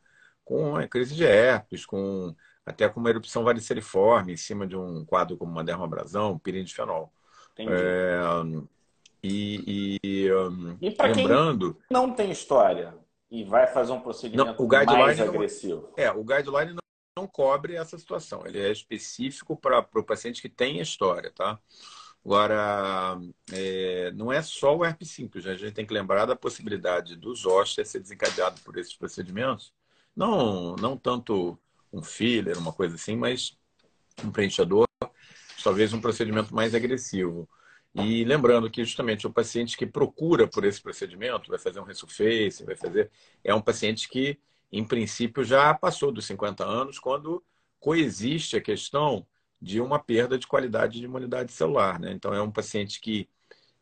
com 0.49 0.77
a 0.77 0.89
crise 0.89 1.15
de 1.15 1.25
herpes, 1.25 1.85
com 1.85 2.35
até 2.65 2.89
com 2.89 3.01
uma 3.01 3.11
erupção 3.11 3.45
variceliforme 3.45 4.33
em 4.33 4.37
cima 4.37 4.67
de 4.67 4.75
um 4.75 5.05
quadro 5.05 5.37
como 5.37 5.53
uma 5.53 5.63
dermabrasão, 5.63 6.39
piridifenol. 6.39 7.13
É, 7.59 8.19
e, 9.23 9.99
e, 10.03 10.27
e 10.81 10.97
lembrando. 11.15 11.77
não 11.91 12.11
tem 12.15 12.31
história 12.31 12.95
e 13.31 13.45
vai 13.45 13.67
fazer 13.67 13.93
um 13.93 14.01
procedimento 14.01 14.67
não, 14.67 14.97
mais 14.97 15.21
agressivo. 15.21 15.93
Não, 15.97 16.05
é, 16.05 16.11
o 16.11 16.25
guideline 16.25 16.73
não, 16.73 16.79
não, 17.19 17.27
cobre 17.27 17.75
essa 17.75 17.99
situação. 17.99 18.47
Ele 18.47 18.59
é 18.59 18.71
específico 18.71 19.55
para 19.55 19.87
o 19.95 20.05
paciente 20.05 20.41
que 20.41 20.49
tem 20.49 20.81
história, 20.81 21.31
tá? 21.31 21.59
Agora, 22.25 23.19
é, 23.53 24.13
não 24.13 24.33
é 24.33 24.41
só 24.41 24.75
o 24.77 24.85
herpes 24.85 25.11
simples, 25.11 25.45
né? 25.45 25.53
a 25.53 25.57
gente 25.57 25.75
tem 25.75 25.87
que 25.87 25.93
lembrar 25.93 26.25
da 26.25 26.37
possibilidade 26.37 27.17
dos 27.17 27.45
hóspedes 27.45 27.91
ser 27.91 28.01
desencadeado 28.01 28.61
por 28.63 28.79
esses 28.79 28.95
procedimentos. 28.95 29.75
Não, 30.19 30.75
não 30.75 30.97
tanto 30.97 31.57
um 31.93 32.03
filler, 32.03 32.59
uma 32.59 32.73
coisa 32.73 32.97
assim, 32.97 33.17
mas 33.17 33.57
um 34.25 34.33
preenchedor, 34.33 34.85
talvez 35.63 35.93
um 35.93 36.01
procedimento 36.01 36.53
mais 36.53 36.75
agressivo. 36.75 37.49
E 37.95 38.25
lembrando 38.25 38.69
que 38.69 38.85
justamente 38.85 39.29
o 39.29 39.33
paciente 39.33 39.77
que 39.77 39.87
procura 39.87 40.49
por 40.49 40.65
esse 40.65 40.83
procedimento, 40.83 41.49
vai 41.49 41.59
fazer 41.61 41.79
um 41.79 41.85
resurface, 41.85 42.65
vai 42.65 42.75
fazer, 42.75 43.13
é 43.45 43.55
um 43.55 43.61
paciente 43.61 44.09
que, 44.09 44.37
em 44.73 44.85
princípio, 44.85 45.45
já 45.45 45.73
passou 45.73 46.11
dos 46.11 46.27
50 46.27 46.65
anos, 46.65 46.99
quando 46.99 47.41
coexiste 47.79 48.57
a 48.57 48.61
questão 48.61 49.25
de 49.63 49.81
uma 49.81 50.01
perda 50.01 50.37
de 50.37 50.49
qualidade 50.49 50.99
de 50.99 51.05
imunidade 51.05 51.53
celular. 51.53 52.01
Né? 52.01 52.11
Então, 52.11 52.35
é 52.35 52.43
um 52.43 52.51
paciente 52.51 53.01
que, 53.01 53.29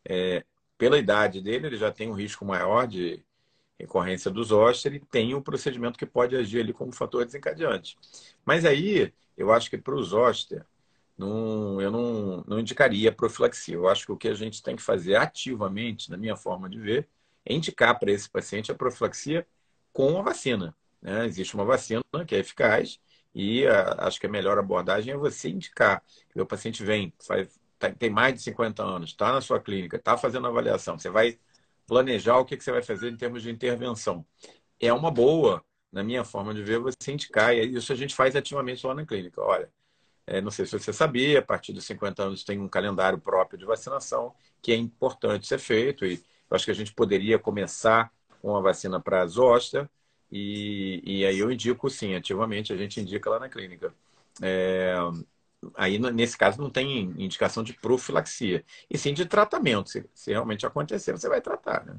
é, 0.05 0.45
pela 0.77 0.99
idade 0.99 1.41
dele, 1.41 1.69
ele 1.69 1.77
já 1.79 1.91
tem 1.91 2.11
um 2.11 2.15
risco 2.15 2.45
maior 2.45 2.87
de 2.87 3.25
recorrência 3.79 4.31
dos 4.31 4.53
hóspedes 4.53 5.01
e 5.03 5.07
tem 5.07 5.35
um 5.35 5.43
procedimento 5.43 5.99
que 5.99 6.07
pode 6.07 6.37
agir 6.37 6.61
ali 6.61 6.73
como 6.73 6.93
fator 6.93 7.25
desencadeante. 7.25 7.97
Mas 8.45 8.65
aí, 8.65 9.13
eu 9.37 9.53
acho 9.53 9.69
que 9.71 9.79
para 9.79 9.95
os 9.95 10.13
hóspedes, 10.13 10.65
não, 11.17 11.81
eu 11.81 11.91
não, 11.91 12.45
não 12.47 12.59
indicaria 12.59 13.13
profilaxia. 13.13 13.75
Eu 13.75 13.89
acho 13.89 14.05
que 14.07 14.13
o 14.13 14.17
que 14.17 14.29
a 14.29 14.35
gente 14.35 14.63
tem 14.63 14.77
que 14.77 14.83
fazer 14.83 15.17
ativamente, 15.17 16.11
na 16.11 16.17
minha 16.17 16.37
forma 16.37 16.69
de 16.69 16.79
ver, 16.79 17.09
é 17.45 17.55
indicar 17.55 17.99
para 17.99 18.11
esse 18.11 18.29
paciente 18.29 18.71
a 18.71 18.75
profilaxia 18.75 19.47
com 19.93 20.19
a 20.19 20.23
vacina. 20.23 20.77
Né? 21.01 21.27
Existe 21.27 21.55
uma 21.55 21.65
vacina 21.65 22.03
que 22.27 22.35
é 22.35 22.39
eficaz 22.39 23.01
e 23.35 23.67
a, 23.67 24.07
acho 24.07 24.21
que 24.21 24.27
a 24.27 24.31
melhor 24.31 24.59
abordagem 24.59 25.13
é 25.15 25.17
você 25.17 25.49
indicar. 25.49 26.03
O 26.35 26.47
paciente 26.47 26.83
vem, 26.85 27.13
faz, 27.25 27.49
tá, 27.79 27.91
tem 27.91 28.11
mais 28.11 28.35
de 28.35 28.43
50 28.43 28.83
anos, 28.83 29.11
está 29.11 29.33
na 29.33 29.41
sua 29.41 29.61
clínica, 29.61 29.97
está 29.97 30.17
fazendo 30.19 30.47
avaliação. 30.47 30.99
Você 30.99 31.09
vai 31.09 31.39
planejar 31.87 32.39
o 32.39 32.45
que, 32.45 32.57
que 32.57 32.65
você 32.65 32.73
vai 32.73 32.83
fazer 32.83 33.11
em 33.11 33.17
termos 33.17 33.43
de 33.43 33.51
intervenção. 33.51 34.27
É 34.81 34.93
uma 34.93 35.11
boa, 35.11 35.65
na 35.93 36.03
minha 36.05 36.25
forma 36.25 36.55
de 36.55 36.63
ver, 36.63 36.79
você 36.79 37.13
indicar. 37.13 37.55
E 37.55 37.75
isso 37.77 37.93
a 37.93 37.97
gente 37.97 38.15
faz 38.15 38.37
ativamente 38.37 38.87
lá 38.87 38.95
na 38.95 39.07
clínica. 39.07 39.41
Olha, 39.41 39.71
é, 40.27 40.41
não 40.41 40.51
sei 40.51 40.67
se 40.67 40.79
você 40.79 40.93
sabia, 40.93 41.39
a 41.39 41.43
partir 41.43 41.73
dos 41.73 41.85
50 41.87 42.25
anos 42.25 42.45
tem 42.45 42.59
um 42.61 42.69
calendário 42.69 43.19
próprio 43.19 43.59
de 43.59 43.65
vacinação 43.65 44.35
que 44.61 44.73
é 44.73 44.77
importante 44.77 45.47
ser 45.47 45.59
feito 45.59 46.05
e 46.05 46.15
eu 46.51 46.55
acho 46.57 46.65
que 46.65 46.71
a 46.71 46.75
gente 46.75 46.93
poderia 46.93 47.39
começar 47.39 48.13
com 48.43 48.57
a 48.57 48.61
vacina 48.61 49.01
para 49.01 49.23
a 49.23 49.27
zoster 49.27 49.89
e, 50.31 51.01
e 51.05 51.25
aí 51.27 51.39
eu 51.39 51.51
indico 51.51 51.89
sim, 51.89 52.15
ativamente 52.15 52.73
a 52.73 52.77
gente 52.77 53.01
indica 53.01 53.31
lá 53.31 53.39
na 53.39 53.49
clínica. 53.49 53.95
É, 54.43 54.97
aí 55.75 55.99
nesse 55.99 56.37
caso 56.37 56.61
não 56.61 56.71
tem 56.71 57.15
indicação 57.19 57.63
de 57.63 57.73
profilaxia, 57.73 58.65
e 58.91 58.99
sim 58.99 59.13
de 59.15 59.27
tratamento. 59.27 59.91
Se, 59.91 60.09
se 60.15 60.31
realmente 60.31 60.67
acontecer, 60.67 61.13
você 61.13 61.29
vai 61.29 61.41
tratar, 61.41 61.85
né? 61.85 61.97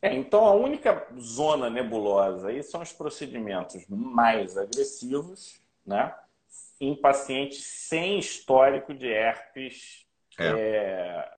É, 0.00 0.12
então 0.14 0.44
a 0.44 0.52
única 0.52 1.06
zona 1.20 1.70
nebulosa 1.70 2.48
aí 2.48 2.62
são 2.62 2.82
os 2.82 2.92
procedimentos 2.92 3.86
mais 3.88 4.58
agressivos, 4.58 5.60
né? 5.86 6.12
em 6.82 6.96
pacientes 6.96 7.64
sem 7.64 8.18
histórico 8.18 8.92
de 8.92 9.06
herpes, 9.06 10.04
é. 10.36 10.48
É, 10.48 11.30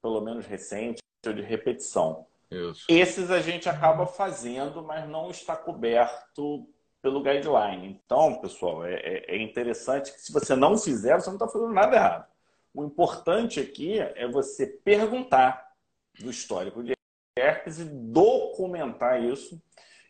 pelo 0.00 0.22
menos 0.22 0.46
recente, 0.46 1.02
ou 1.26 1.34
de 1.34 1.42
repetição. 1.42 2.26
Isso. 2.50 2.86
Esses 2.88 3.30
a 3.30 3.40
gente 3.40 3.68
acaba 3.68 4.06
fazendo, 4.06 4.82
mas 4.82 5.06
não 5.06 5.30
está 5.30 5.54
coberto 5.54 6.66
pelo 7.02 7.22
guideline. 7.22 8.00
Então, 8.04 8.40
pessoal, 8.40 8.84
é, 8.84 8.94
é, 8.94 9.36
é 9.36 9.42
interessante 9.42 10.12
que 10.12 10.20
se 10.20 10.32
você 10.32 10.54
não 10.54 10.76
fizer, 10.76 11.20
você 11.20 11.28
não 11.28 11.36
está 11.36 11.48
fazendo 11.48 11.72
nada 11.72 11.96
errado. 11.96 12.26
O 12.74 12.84
importante 12.84 13.58
aqui 13.58 13.98
é 13.98 14.28
você 14.28 14.66
perguntar 14.66 15.72
do 16.18 16.30
histórico 16.30 16.82
de 16.82 16.92
herpes 17.36 17.78
e 17.78 17.84
documentar 17.84 19.22
isso. 19.22 19.60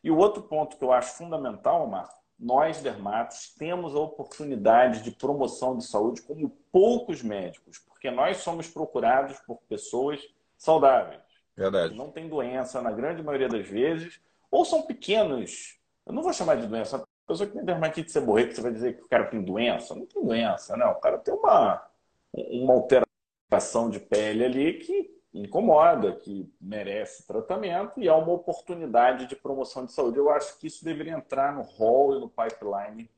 E 0.03 0.11
o 0.11 0.17
outro 0.17 0.43
ponto 0.43 0.77
que 0.77 0.85
eu 0.85 0.93
acho 0.93 1.17
fundamental, 1.17 1.87
Marco, 1.87 2.21
nós, 2.39 2.81
dermatos, 2.81 3.55
temos 3.59 3.95
a 3.95 3.99
oportunidade 3.99 5.03
de 5.03 5.11
promoção 5.11 5.77
de 5.77 5.85
saúde 5.85 6.23
como 6.23 6.51
poucos 6.73 7.23
médicos, 7.23 7.79
porque 7.79 8.11
nós 8.11 8.39
somos 8.39 8.67
procurados 8.67 9.39
por 9.41 9.59
pessoas 9.69 10.21
saudáveis. 10.57 11.21
Verdade. 11.55 11.91
Que 11.91 11.99
não 11.99 12.11
tem 12.11 12.29
doença 12.29 12.81
na 12.81 12.91
grande 12.91 13.23
maioria 13.23 13.49
das 13.49 13.67
vezes, 13.67 14.21
ou 14.51 14.65
são 14.65 14.83
pequenos. 14.83 15.79
Eu 16.11 16.15
não 16.15 16.23
vou 16.25 16.33
chamar 16.33 16.57
de 16.57 16.67
doença. 16.67 16.97
A 16.97 17.07
pessoa 17.27 17.49
que 17.49 17.55
tem 17.55 17.65
dermatite 17.65 18.11
seborreica, 18.11 18.53
você 18.53 18.61
vai 18.61 18.73
dizer 18.73 18.97
que 18.97 19.05
o 19.05 19.09
cara 19.09 19.27
tem 19.27 19.41
doença? 19.41 19.95
Não 19.95 20.05
tem 20.05 20.23
doença, 20.25 20.77
não. 20.77 20.91
O 20.91 21.01
cara 21.01 21.19
tem 21.19 21.33
uma, 21.33 21.87
uma 22.35 22.75
alteração 22.75 23.89
de 23.89 24.01
pele 24.01 24.45
ali 24.45 24.75
que 24.75 25.09
incomoda, 25.33 26.13
que 26.17 26.53
merece 26.61 27.25
tratamento 27.25 28.01
e 28.01 28.09
é 28.09 28.13
uma 28.13 28.33
oportunidade 28.33 29.27
de 29.27 29.37
promoção 29.37 29.87
de 29.87 29.93
saúde. 29.93 30.19
Eu 30.19 30.31
acho 30.31 30.59
que 30.59 30.67
isso 30.67 30.85
deveria 30.85 31.13
entrar 31.13 31.55
no 31.55 31.63
hall 31.63 32.17
e 32.17 32.21
no 32.21 32.29
pipeline 32.29 33.09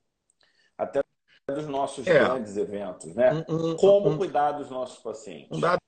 até 0.76 1.02
dos 1.48 1.66
nossos 1.66 2.06
é. 2.06 2.18
grandes 2.18 2.58
eventos, 2.58 3.14
né? 3.14 3.42
Um, 3.48 3.70
um, 3.70 3.76
Como 3.76 4.10
um, 4.10 4.18
cuidar 4.18 4.52
dos 4.52 4.68
nossos 4.68 4.98
pacientes. 4.98 5.48
Um 5.50 5.60
dado 5.60 5.80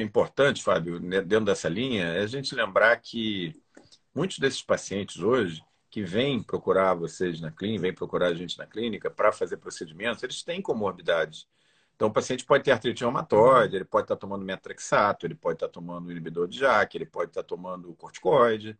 importante, 0.00 0.64
Fábio, 0.64 0.98
né, 0.98 1.20
dentro 1.20 1.44
dessa 1.44 1.68
linha, 1.68 2.06
é 2.06 2.22
a 2.22 2.26
gente 2.26 2.54
lembrar 2.56 2.96
que 3.00 3.54
muitos 4.12 4.40
desses 4.40 4.62
pacientes 4.62 5.22
hoje 5.22 5.62
que 5.94 6.02
vêm 6.02 6.42
procurar 6.42 6.94
vocês 6.94 7.40
na 7.40 7.52
clínica, 7.52 7.82
vêm 7.82 7.94
procurar 7.94 8.26
a 8.26 8.34
gente 8.34 8.58
na 8.58 8.66
clínica 8.66 9.10
para 9.10 9.30
fazer 9.30 9.58
procedimentos, 9.58 10.22
eles 10.22 10.42
têm 10.42 10.60
comorbidades 10.60 11.46
então, 11.94 12.08
o 12.08 12.12
paciente 12.12 12.44
pode 12.44 12.64
ter 12.64 12.72
artrite 12.72 13.02
reumatoide, 13.02 13.76
ele 13.76 13.84
pode 13.84 14.04
estar 14.04 14.16
tomando 14.16 14.44
metrexato, 14.44 15.26
ele 15.26 15.34
pode 15.34 15.56
estar 15.56 15.68
tomando 15.68 16.10
inibidor 16.10 16.48
de 16.48 16.58
JAK, 16.58 16.96
ele 16.96 17.06
pode 17.06 17.30
estar 17.30 17.44
tomando 17.44 17.94
corticoide. 17.94 18.78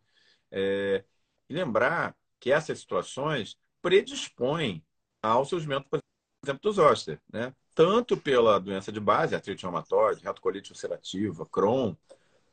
É... 0.51 1.03
E 1.49 1.53
lembrar 1.53 2.15
que 2.39 2.51
essas 2.51 2.79
situações 2.79 3.57
predispõem 3.81 4.83
ao 5.21 5.45
surgimento, 5.45 5.87
por 5.89 5.99
exemplo, 6.43 6.61
dos 6.61 6.77
ósteos, 6.77 7.17
né? 7.31 7.53
Tanto 7.73 8.17
pela 8.17 8.59
doença 8.59 8.91
de 8.91 8.99
base, 8.99 9.35
artrite 9.35 9.63
reumatoide, 9.63 10.23
retocolite 10.23 10.71
ulcerativa, 10.71 11.45
Crohn, 11.45 11.95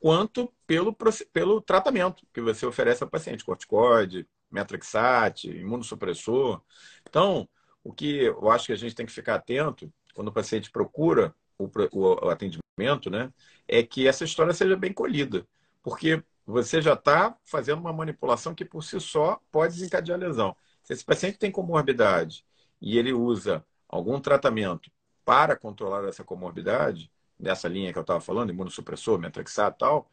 quanto 0.01 0.53
pelo, 0.67 0.97
pelo 1.33 1.61
tratamento 1.61 2.27
que 2.33 2.41
você 2.41 2.67
oferece 2.67 3.03
ao 3.03 3.11
paciente, 3.11 3.45
corticoide, 3.45 4.29
metrexate, 4.53 5.51
imunossupressor. 5.51 6.61
Então, 7.09 7.49
o 7.83 7.93
que 7.93 8.25
eu 8.25 8.51
acho 8.51 8.67
que 8.67 8.73
a 8.73 8.77
gente 8.77 8.95
tem 8.95 9.07
que 9.07 9.13
ficar 9.13 9.37
atento 9.37 9.93
quando 10.15 10.29
o 10.29 10.33
paciente 10.33 10.71
procura 10.71 11.35
o, 11.59 11.65
o, 11.93 12.27
o 12.27 12.31
atendimento, 12.31 13.11
né, 13.11 13.33
é 13.67 13.83
que 13.83 14.07
essa 14.07 14.25
história 14.25 14.53
seja 14.53 14.77
bem 14.77 14.93
colhida, 14.93 15.47
porque 15.83 16.23
você 16.47 16.83
já 16.83 16.95
está 16.95 17.37
fazendo 17.45 17.81
uma 17.81 17.93
manipulação 17.93 18.55
que 18.55 18.65
por 18.65 18.83
si 18.83 19.01
só 19.01 19.41
pode 19.51 19.75
desencadear 19.75 20.19
lesão. 20.19 20.57
Se 20.83 20.93
esse 20.93 21.05
paciente 21.05 21.39
tem 21.39 21.51
comorbidade 21.51 22.45
e 22.81 22.99
ele 22.99 23.13
usa 23.13 23.65
algum 23.89 24.21
tratamento 24.21 24.91
para 25.25 25.57
controlar 25.57 26.07
essa 26.09 26.25
comorbidade, 26.25 27.11
nessa 27.39 27.69
linha 27.69 27.93
que 27.93 27.99
eu 27.99 28.03
estava 28.03 28.21
falando, 28.21 28.51
imunossupressor, 28.51 29.19
metrexato 29.19 29.77
e 29.77 29.79
tal, 29.79 30.11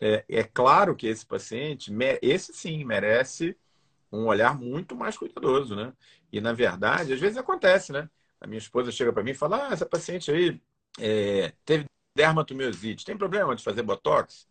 é, 0.00 0.24
é, 0.28 0.42
claro 0.42 0.96
que 0.96 1.06
esse 1.06 1.24
paciente, 1.24 1.92
esse 2.20 2.52
sim, 2.52 2.84
merece 2.84 3.56
um 4.12 4.26
olhar 4.26 4.58
muito 4.58 4.96
mais 4.96 5.16
cuidadoso, 5.16 5.74
né? 5.76 5.92
E, 6.32 6.40
na 6.40 6.52
verdade, 6.52 7.12
às 7.12 7.20
vezes 7.20 7.36
acontece, 7.38 7.92
né? 7.92 8.08
a 8.44 8.46
minha 8.46 8.58
esposa 8.58 8.92
chega 8.92 9.12
para 9.12 9.22
mim 9.22 9.30
e 9.30 9.34
fala: 9.34 9.68
Ah, 9.68 9.72
essa 9.72 9.86
paciente 9.86 10.30
aí 10.30 10.60
é, 11.00 11.52
teve 11.64 11.86
dermatomiosite, 12.14 13.04
tem 13.04 13.16
problema 13.16 13.56
de 13.56 13.64
fazer 13.64 13.82
botox? 13.82 14.46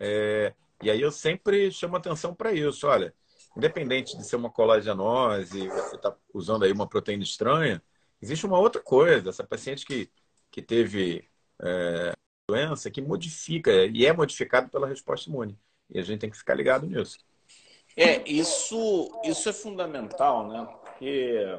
É, 0.00 0.54
e 0.82 0.90
aí 0.90 1.00
eu 1.00 1.12
sempre 1.12 1.70
chamo 1.70 1.96
atenção 1.96 2.34
para 2.34 2.52
isso. 2.52 2.86
Olha, 2.86 3.14
independente 3.56 4.16
de 4.16 4.24
ser 4.24 4.36
uma 4.36 4.50
colagenose, 4.50 5.68
você 5.68 5.96
está 5.96 6.16
usando 6.32 6.64
aí 6.64 6.72
uma 6.72 6.88
proteína 6.88 7.22
estranha, 7.22 7.82
existe 8.20 8.46
uma 8.46 8.58
outra 8.58 8.82
coisa. 8.82 9.30
Essa 9.30 9.44
paciente 9.44 9.84
que, 9.84 10.10
que 10.50 10.62
teve 10.62 11.28
é, 11.62 12.12
doença 12.48 12.90
que 12.90 13.02
modifica 13.02 13.72
e 13.86 14.06
é 14.06 14.12
modificado 14.12 14.68
pela 14.68 14.86
resposta 14.86 15.28
imune. 15.28 15.58
E 15.90 15.98
a 15.98 16.02
gente 16.02 16.20
tem 16.20 16.30
que 16.30 16.38
ficar 16.38 16.54
ligado 16.54 16.86
nisso. 16.86 17.18
É, 17.96 18.22
isso, 18.28 19.10
isso 19.24 19.48
é 19.48 19.52
fundamental, 19.52 20.46
né? 20.46 20.68
Porque 20.82 21.58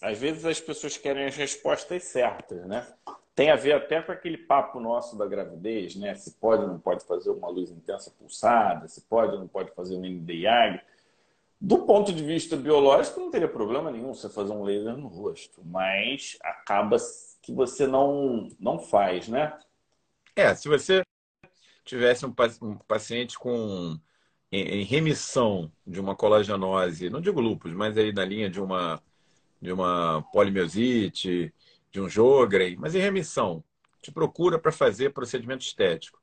às 0.00 0.18
vezes 0.18 0.44
as 0.44 0.60
pessoas 0.60 0.96
querem 0.96 1.24
as 1.24 1.36
respostas 1.36 2.04
certas, 2.04 2.64
né? 2.66 2.86
Tem 3.34 3.50
a 3.50 3.56
ver 3.56 3.72
até 3.72 4.00
com 4.02 4.12
aquele 4.12 4.38
papo 4.38 4.78
nosso 4.78 5.16
da 5.16 5.26
gravidez, 5.26 5.96
né? 5.96 6.14
Se 6.14 6.32
pode 6.32 6.62
ou 6.62 6.68
não 6.68 6.78
pode 6.78 7.04
fazer 7.04 7.30
uma 7.30 7.48
luz 7.48 7.70
intensa 7.70 8.12
pulsada, 8.16 8.86
se 8.86 9.00
pode 9.02 9.32
ou 9.32 9.40
não 9.40 9.48
pode 9.48 9.72
fazer 9.72 9.96
um 9.96 10.04
NDIAG. 10.04 10.80
Do 11.60 11.78
ponto 11.80 12.12
de 12.12 12.22
vista 12.22 12.56
biológico, 12.56 13.20
não 13.20 13.30
teria 13.30 13.48
problema 13.48 13.90
nenhum 13.90 14.14
você 14.14 14.28
fazer 14.28 14.52
um 14.52 14.62
laser 14.62 14.96
no 14.96 15.08
rosto, 15.08 15.62
mas 15.64 16.38
acaba 16.42 16.96
que 17.42 17.52
você 17.52 17.86
não, 17.86 18.48
não 18.58 18.78
faz, 18.78 19.28
né? 19.28 19.58
É, 20.36 20.54
se 20.54 20.68
você 20.68 21.02
tivesse 21.84 22.24
um, 22.26 22.32
paciente 22.86 23.38
com 23.38 23.98
em 24.52 24.82
remissão 24.84 25.72
de 25.86 26.00
uma 26.00 26.16
colagenose, 26.16 27.08
não 27.08 27.20
digo 27.20 27.40
lupus, 27.40 27.72
mas 27.72 27.96
aí 27.96 28.12
na 28.12 28.24
linha 28.24 28.50
de 28.50 28.60
uma 28.60 29.00
de 29.60 29.72
uma 29.72 30.22
polimiosite, 30.32 31.54
de 31.92 32.00
um 32.00 32.08
Jogren, 32.08 32.76
mas 32.78 32.94
em 32.94 33.00
remissão, 33.00 33.62
te 34.02 34.10
procura 34.12 34.58
para 34.58 34.72
fazer 34.72 35.12
procedimento 35.12 35.64
estético. 35.64 36.20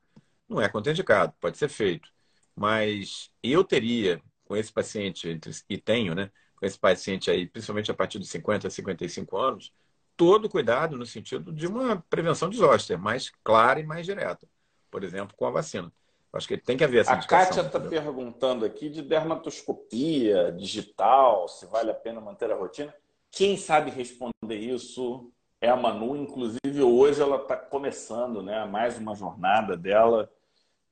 Não 0.48 0.60
é 0.60 0.68
contraindicado, 0.68 1.34
pode 1.40 1.58
ser 1.58 1.68
feito. 1.68 2.10
Mas 2.56 3.30
eu 3.42 3.62
teria, 3.64 4.20
com 4.44 4.56
esse 4.56 4.72
paciente, 4.72 5.38
e 5.68 5.78
tenho, 5.78 6.14
né? 6.14 6.30
Com 6.56 6.66
esse 6.66 6.78
paciente 6.78 7.30
aí, 7.30 7.46
principalmente 7.46 7.90
a 7.90 7.94
partir 7.94 8.18
dos 8.18 8.30
50 8.30 8.66
a 8.66 8.70
55 8.70 9.36
anos, 9.36 9.72
todo 10.18 10.48
cuidado 10.48 10.98
no 10.98 11.06
sentido 11.06 11.52
de 11.52 11.68
uma 11.68 12.04
prevenção 12.10 12.50
de 12.50 12.56
zoster 12.56 12.98
mais 12.98 13.30
clara 13.44 13.78
e 13.78 13.86
mais 13.86 14.04
direta. 14.04 14.48
Por 14.90 15.04
exemplo, 15.04 15.36
com 15.36 15.46
a 15.46 15.50
vacina. 15.50 15.92
Acho 16.32 16.48
que 16.48 16.58
tem 16.58 16.76
que 16.76 16.84
haver 16.84 17.02
essa 17.02 17.12
A 17.12 17.24
Kátia 17.24 17.62
está 17.62 17.80
perguntando 17.80 18.64
aqui 18.64 18.90
de 18.90 19.00
dermatoscopia 19.00 20.52
digital, 20.52 21.48
se 21.48 21.64
vale 21.66 21.90
a 21.90 21.94
pena 21.94 22.20
manter 22.20 22.50
a 22.50 22.56
rotina. 22.56 22.92
Quem 23.30 23.56
sabe 23.56 23.90
responder 23.90 24.56
isso 24.56 25.30
é 25.60 25.70
a 25.70 25.76
Manu. 25.76 26.16
Inclusive, 26.16 26.82
hoje 26.82 27.22
ela 27.22 27.36
está 27.36 27.56
começando 27.56 28.42
né, 28.42 28.64
mais 28.66 28.98
uma 28.98 29.14
jornada 29.14 29.76
dela, 29.76 30.30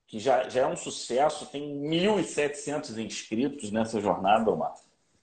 que 0.07 0.21
já, 0.21 0.49
já 0.49 0.63
é 0.63 0.67
um 0.67 0.77
sucesso. 0.77 1.47
Tem 1.47 1.83
1.700 1.83 2.97
inscritos 2.99 3.73
nessa 3.73 4.01
jornada, 4.01 4.51
Omar. 4.51 4.73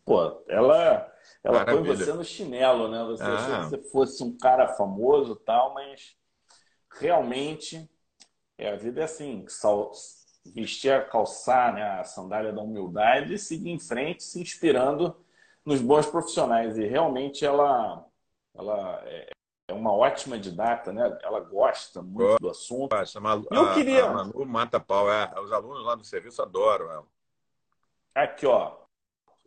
Pô, 0.06 0.44
ela, 0.48 1.10
ela 1.44 1.66
põe 1.66 1.84
você 1.84 2.14
no 2.14 2.24
chinelo, 2.24 2.88
né? 2.88 3.04
Você 3.06 3.24
ah. 3.24 3.36
achou 3.36 3.56
que 3.56 3.70
você 3.70 3.90
fosse 3.92 4.24
um 4.24 4.38
cara 4.38 4.70
famoso 4.70 5.36
tal, 5.36 5.74
mas 5.74 6.16
realmente 7.00 7.90
é, 8.58 8.72
a 8.72 8.76
vida 8.76 9.02
é 9.02 9.04
assim, 9.04 9.46
vestir 10.46 10.92
a 10.92 11.04
calçar, 11.04 11.74
né, 11.74 12.00
a 12.00 12.04
sandália 12.04 12.54
da 12.54 12.62
humildade 12.62 13.34
e 13.34 13.40
seguir 13.40 13.72
em 13.72 13.80
frente, 13.80 14.24
se 14.24 14.40
inspirando 14.40 15.16
nos 15.66 15.82
bons 15.82 16.06
profissionais. 16.06 16.78
E 16.78 16.86
realmente 16.86 17.46
ela, 17.46 18.06
ela 18.54 19.02
é, 19.06 19.30
é 19.70 19.74
uma 19.74 19.94
ótima 19.94 20.38
didata, 20.38 20.92
né? 20.92 21.18
Ela 21.22 21.40
gosta 21.40 22.02
muito 22.02 22.40
do 22.40 22.50
assunto. 22.50 22.96
Gosta. 22.96 23.20
Eu 23.52 23.74
queria... 23.74 24.06
a 24.06 24.14
Manu 24.14 24.46
mata 24.46 24.80
pau. 24.80 25.12
É, 25.12 25.34
os 25.40 25.52
alunos 25.52 25.86
lá 25.86 25.96
do 25.96 26.04
serviço 26.04 26.42
adoram 26.42 26.92
ela. 26.92 27.08
Aqui, 28.14 28.46
ó. 28.46 28.83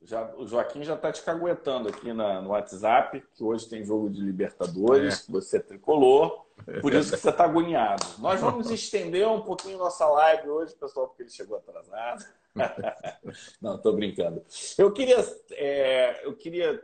Já, 0.02 0.32
o 0.37 0.46
Joaquim 0.46 0.85
já 0.85 0.94
está 0.94 1.11
te 1.11 1.22
caguetando 1.22 1.88
aqui 1.88 2.12
na, 2.12 2.40
no 2.40 2.50
WhatsApp, 2.50 3.22
que 3.35 3.42
hoje 3.42 3.68
tem 3.68 3.85
jogo 3.85 4.09
de 4.09 4.20
Libertadores, 4.20 5.28
é. 5.28 5.32
você 5.32 5.59
tricolor. 5.59 6.46
Por 6.80 6.94
isso 6.94 7.12
que 7.12 7.18
você 7.18 7.30
está 7.30 7.44
agoniado. 7.44 8.04
Nós 8.18 8.40
vamos 8.40 8.70
estender 8.70 9.26
um 9.28 9.42
pouquinho 9.42 9.78
nossa 9.78 10.06
live 10.06 10.48
hoje, 10.48 10.74
pessoal, 10.74 11.09
porque 11.09 11.24
ele 11.24 11.30
chegou 11.30 11.56
atrasado. 11.56 12.24
Não, 13.61 13.76
estou 13.76 13.94
brincando. 13.94 14.42
Eu 14.78 14.92
queria, 14.92 15.18
é, 15.52 16.26
eu 16.26 16.35
queria 16.35 16.80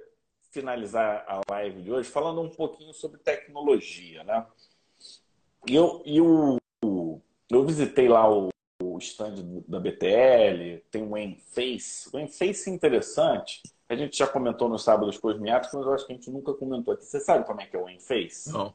finalizar 0.50 1.24
a 1.26 1.40
live 1.50 1.82
de 1.82 1.90
hoje 1.90 2.08
falando 2.08 2.40
um 2.40 2.50
pouquinho 2.50 2.92
sobre 2.92 3.18
tecnologia, 3.18 4.22
né? 4.24 4.46
E 5.66 5.74
eu, 5.74 6.02
eu, 6.04 7.22
eu 7.50 7.64
visitei 7.64 8.08
lá 8.08 8.30
o, 8.30 8.50
o 8.82 8.98
stand 8.98 9.34
da 9.66 9.78
BTL, 9.78 10.82
tem 10.90 11.02
o 11.02 11.16
Enface. 11.16 12.08
O 12.12 12.18
Enface 12.18 12.68
é 12.68 12.72
interessante. 12.72 13.62
A 13.88 13.94
gente 13.94 14.16
já 14.16 14.26
comentou 14.26 14.68
no 14.68 14.78
sábado 14.78 15.18
cosmiáticos, 15.20 15.78
mas 15.78 15.86
eu 15.86 15.92
acho 15.94 16.06
que 16.06 16.12
a 16.12 16.16
gente 16.16 16.30
nunca 16.30 16.54
comentou 16.54 16.94
aqui. 16.94 17.04
Você 17.04 17.20
sabe 17.20 17.46
como 17.46 17.60
é 17.60 17.66
que 17.66 17.76
é 17.76 17.78
o 17.78 17.88
Enface? 17.88 18.52
Não. 18.52 18.74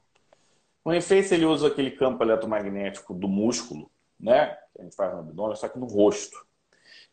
O 0.85 0.93
Enface 0.93 1.33
ele 1.33 1.45
usa 1.45 1.67
aquele 1.67 1.91
campo 1.91 2.23
eletromagnético 2.23 3.13
do 3.13 3.27
músculo, 3.27 3.91
né? 4.19 4.57
Que 4.73 4.81
a 4.81 4.83
gente 4.83 4.95
faz 4.95 5.13
no 5.13 5.19
abdômen, 5.19 5.55
só 5.55 5.67
que 5.67 5.79
no 5.79 5.85
rosto. 5.85 6.37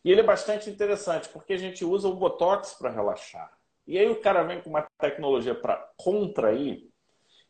E 0.03 0.11
ele 0.11 0.21
é 0.21 0.23
bastante 0.23 0.69
interessante, 0.69 1.27
porque 1.29 1.53
a 1.53 1.57
gente 1.57 1.83
usa 1.83 2.07
o 2.07 2.15
Botox 2.15 2.75
para 2.75 2.91
relaxar. 2.91 3.51
E 3.87 3.97
aí 3.97 4.09
o 4.09 4.21
cara 4.21 4.43
vem 4.43 4.61
com 4.61 4.69
uma 4.69 4.87
tecnologia 4.99 5.53
para 5.53 5.77
contrair. 5.97 6.89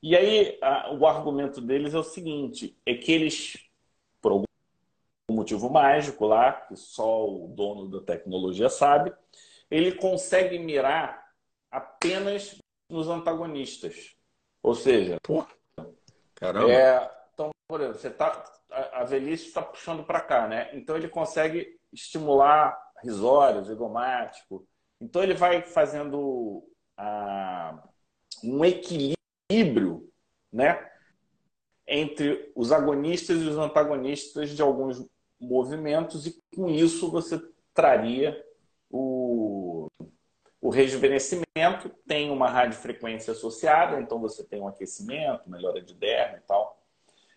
E 0.02 0.16
aí 0.16 0.58
a, 0.62 0.94
o 0.94 1.06
argumento 1.06 1.60
deles 1.62 1.94
é 1.94 1.98
o 1.98 2.04
seguinte: 2.04 2.78
é 2.86 2.96
que 2.96 3.12
eles, 3.12 3.58
motivo 5.46 5.70
mágico 5.70 6.26
lá, 6.26 6.54
que 6.54 6.76
só 6.76 7.24
o 7.24 7.48
dono 7.50 7.88
da 7.88 8.02
tecnologia 8.02 8.68
sabe, 8.68 9.14
ele 9.70 9.92
consegue 9.92 10.58
mirar 10.58 11.24
apenas 11.72 12.58
nos 12.90 13.08
antagonistas. 13.08 14.16
Ou 14.64 14.74
seja, 14.74 15.18
Pô, 15.22 15.46
caramba. 16.34 16.72
É, 16.72 17.12
então, 17.32 17.52
por 17.68 17.80
exemplo, 17.80 18.00
você 18.00 18.10
tá, 18.10 18.44
a, 18.72 19.02
a 19.02 19.04
velhice 19.04 19.48
está 19.48 19.62
puxando 19.62 20.04
para 20.04 20.20
cá, 20.20 20.48
né? 20.48 20.72
Então 20.74 20.96
ele 20.98 21.08
consegue 21.08 21.80
estimular 21.94 22.76
risório, 23.04 23.64
zigomático, 23.64 24.68
então 25.00 25.22
ele 25.22 25.36
vai 25.36 25.62
fazendo 25.62 26.68
ah, 26.98 27.84
um 28.44 28.66
equilíbrio 28.66 30.10
né, 30.52 30.90
entre 31.88 32.52
os 32.56 32.72
agonistas 32.72 33.42
e 33.42 33.48
os 33.48 33.58
antagonistas 33.58 34.50
de 34.50 34.62
alguns 34.62 35.06
movimentos, 35.40 36.26
e 36.26 36.42
com 36.56 36.70
isso 36.70 37.12
você 37.12 37.42
traria 37.74 38.42
o, 38.90 39.88
o 40.62 40.70
rejuvenescimento, 40.70 41.90
tem 42.08 42.32
uma 42.32 42.50
radiofrequência 42.50 43.34
associada, 43.34 44.00
então 44.00 44.20
você 44.20 44.44
tem 44.44 44.62
um 44.62 44.68
aquecimento, 44.68 45.50
melhora 45.50 45.82
de 45.82 45.94
derma 45.94 46.38
e 46.38 46.42
tal. 46.42 46.80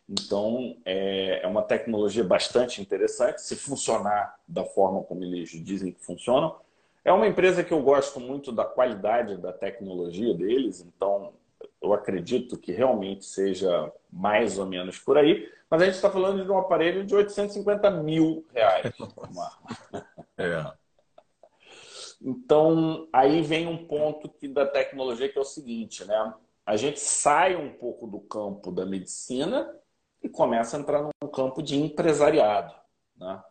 Então, 0.08 0.76
é, 0.86 1.40
é 1.42 1.46
uma 1.46 1.62
tecnologia 1.62 2.24
bastante 2.24 2.80
interessante, 2.80 3.42
se 3.42 3.54
funcionar 3.54 4.38
da 4.48 4.64
forma 4.64 5.02
como 5.02 5.22
eles 5.22 5.50
dizem 5.50 5.92
que 5.92 6.00
funcionam. 6.02 6.56
É 7.04 7.12
uma 7.12 7.26
empresa 7.26 7.62
que 7.62 7.72
eu 7.72 7.82
gosto 7.82 8.18
muito 8.18 8.50
da 8.50 8.64
qualidade 8.64 9.36
da 9.36 9.52
tecnologia 9.52 10.32
deles, 10.32 10.80
então 10.80 11.34
eu 11.80 11.92
acredito 11.92 12.58
que 12.58 12.72
realmente 12.72 13.24
seja 13.24 13.92
mais 14.10 14.58
ou 14.58 14.66
menos 14.66 14.98
por 14.98 15.16
aí. 15.16 15.50
Mas 15.70 15.82
a 15.82 15.84
gente 15.84 15.94
está 15.94 16.10
falando 16.10 16.44
de 16.44 16.50
um 16.50 16.58
aparelho 16.58 17.04
de 17.04 17.14
850 17.14 17.90
mil 17.90 18.46
reais. 18.52 18.92
é. 20.38 20.72
Então, 22.20 23.08
aí 23.12 23.42
vem 23.42 23.66
um 23.66 23.86
ponto 23.86 24.28
que, 24.28 24.48
da 24.48 24.66
tecnologia 24.66 25.28
que 25.28 25.38
é 25.38 25.40
o 25.40 25.44
seguinte, 25.44 26.04
né? 26.04 26.34
A 26.66 26.76
gente 26.76 27.00
sai 27.00 27.54
um 27.54 27.72
pouco 27.72 28.06
do 28.06 28.20
campo 28.20 28.72
da 28.72 28.84
medicina 28.84 29.72
e 30.22 30.28
começa 30.28 30.76
a 30.76 30.80
entrar 30.80 31.02
num 31.02 31.30
campo 31.30 31.62
de 31.62 31.76
empresariado. 31.76 32.74
Né? 33.16 33.42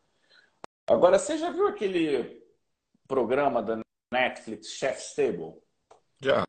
Agora, 0.86 1.18
você 1.18 1.38
já 1.38 1.50
viu 1.50 1.68
aquele 1.68 2.44
programa 3.08 3.64
da 3.64 3.80
Netflix, 4.12 4.68
Chef's 4.68 5.16
Table? 5.16 5.56
Já. 6.22 6.44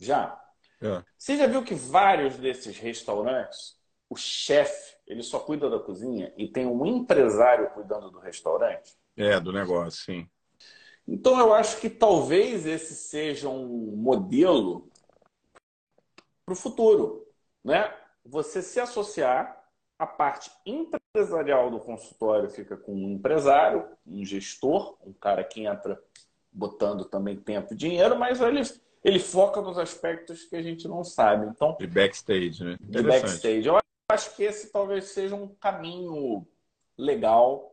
Já? 0.00 0.42
Já. 0.80 1.04
Você 1.16 1.36
já 1.36 1.46
viu 1.46 1.62
que 1.62 1.74
vários 1.74 2.36
desses 2.38 2.78
restaurantes, 2.78 3.78
o 4.08 4.16
chefe, 4.16 4.96
ele 5.06 5.22
só 5.22 5.38
cuida 5.38 5.68
da 5.68 5.78
cozinha 5.78 6.32
e 6.36 6.48
tem 6.48 6.66
um 6.66 6.84
empresário 6.86 7.70
cuidando 7.70 8.10
do 8.10 8.18
restaurante? 8.18 8.96
É, 9.16 9.38
do 9.38 9.52
negócio, 9.52 10.02
sim. 10.02 10.28
Então 11.06 11.38
eu 11.38 11.52
acho 11.52 11.78
que 11.80 11.90
talvez 11.90 12.66
esse 12.66 12.94
seja 12.94 13.48
um 13.48 13.94
modelo 13.96 14.90
para 16.44 16.52
o 16.52 16.56
futuro, 16.56 17.26
né? 17.62 17.94
Você 18.24 18.62
se 18.62 18.80
associar 18.80 19.60
a 19.98 20.06
parte 20.06 20.50
empresarial 20.64 21.70
do 21.70 21.78
consultório 21.78 22.48
fica 22.48 22.76
com 22.76 22.94
um 22.94 23.10
empresário, 23.10 23.86
um 24.06 24.24
gestor, 24.24 24.96
um 25.04 25.12
cara 25.12 25.44
que 25.44 25.66
entra 25.66 26.02
botando 26.50 27.04
também 27.04 27.36
tempo 27.36 27.74
e 27.74 27.76
dinheiro, 27.76 28.18
mas 28.18 28.40
ele, 28.40 28.62
ele 29.02 29.18
foca 29.18 29.60
nos 29.60 29.78
aspectos 29.78 30.44
que 30.44 30.56
a 30.56 30.62
gente 30.62 30.86
não 30.86 31.02
sabe. 31.02 31.46
Então, 31.46 31.76
de 31.78 31.86
backstage, 31.86 32.62
né? 32.62 32.76
De 32.80 33.02
backstage. 33.02 33.66
Eu 33.66 33.78
acho 34.10 34.36
que 34.36 34.42
esse 34.42 34.70
talvez 34.70 35.06
seja 35.06 35.34
um 35.34 35.48
caminho 35.48 36.46
legal. 36.96 37.68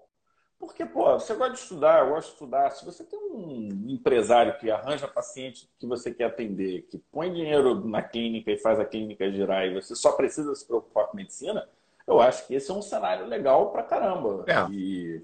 Porque, 0.60 0.86
pô, 0.86 1.14
você 1.14 1.36
gosta 1.36 1.54
de 1.54 1.60
estudar, 1.60 2.00
eu 2.00 2.14
gosto 2.14 2.30
de 2.30 2.34
estudar. 2.34 2.72
Se 2.72 2.84
você 2.84 3.04
tem 3.04 3.20
um 3.20 3.70
empresário 3.88 4.58
que 4.58 4.72
arranja 4.72 5.08
paciente 5.08 5.70
que 5.78 5.86
você 5.86 6.12
quer 6.12 6.26
atender, 6.26 6.84
que 6.90 6.98
põe 7.12 7.32
dinheiro 7.32 7.88
na 7.88 8.02
clínica 8.02 8.52
e 8.52 8.58
faz 8.58 8.80
a 8.80 8.86
clínica 8.86 9.32
girar 9.32 9.68
e 9.68 9.76
você 9.76 9.96
só 9.96 10.14
precisa 10.14 10.56
se 10.56 10.66
preocupar 10.66 11.08
com 11.08 11.18
medicina, 11.18 11.68
eu 12.08 12.20
acho 12.20 12.48
que 12.48 12.56
esse 12.56 12.72
é 12.72 12.74
um 12.74 12.82
cenário 12.82 13.28
legal 13.28 13.72
pra 13.72 13.84
caramba. 13.84 14.46
É. 14.48 14.72
E... 14.72 15.22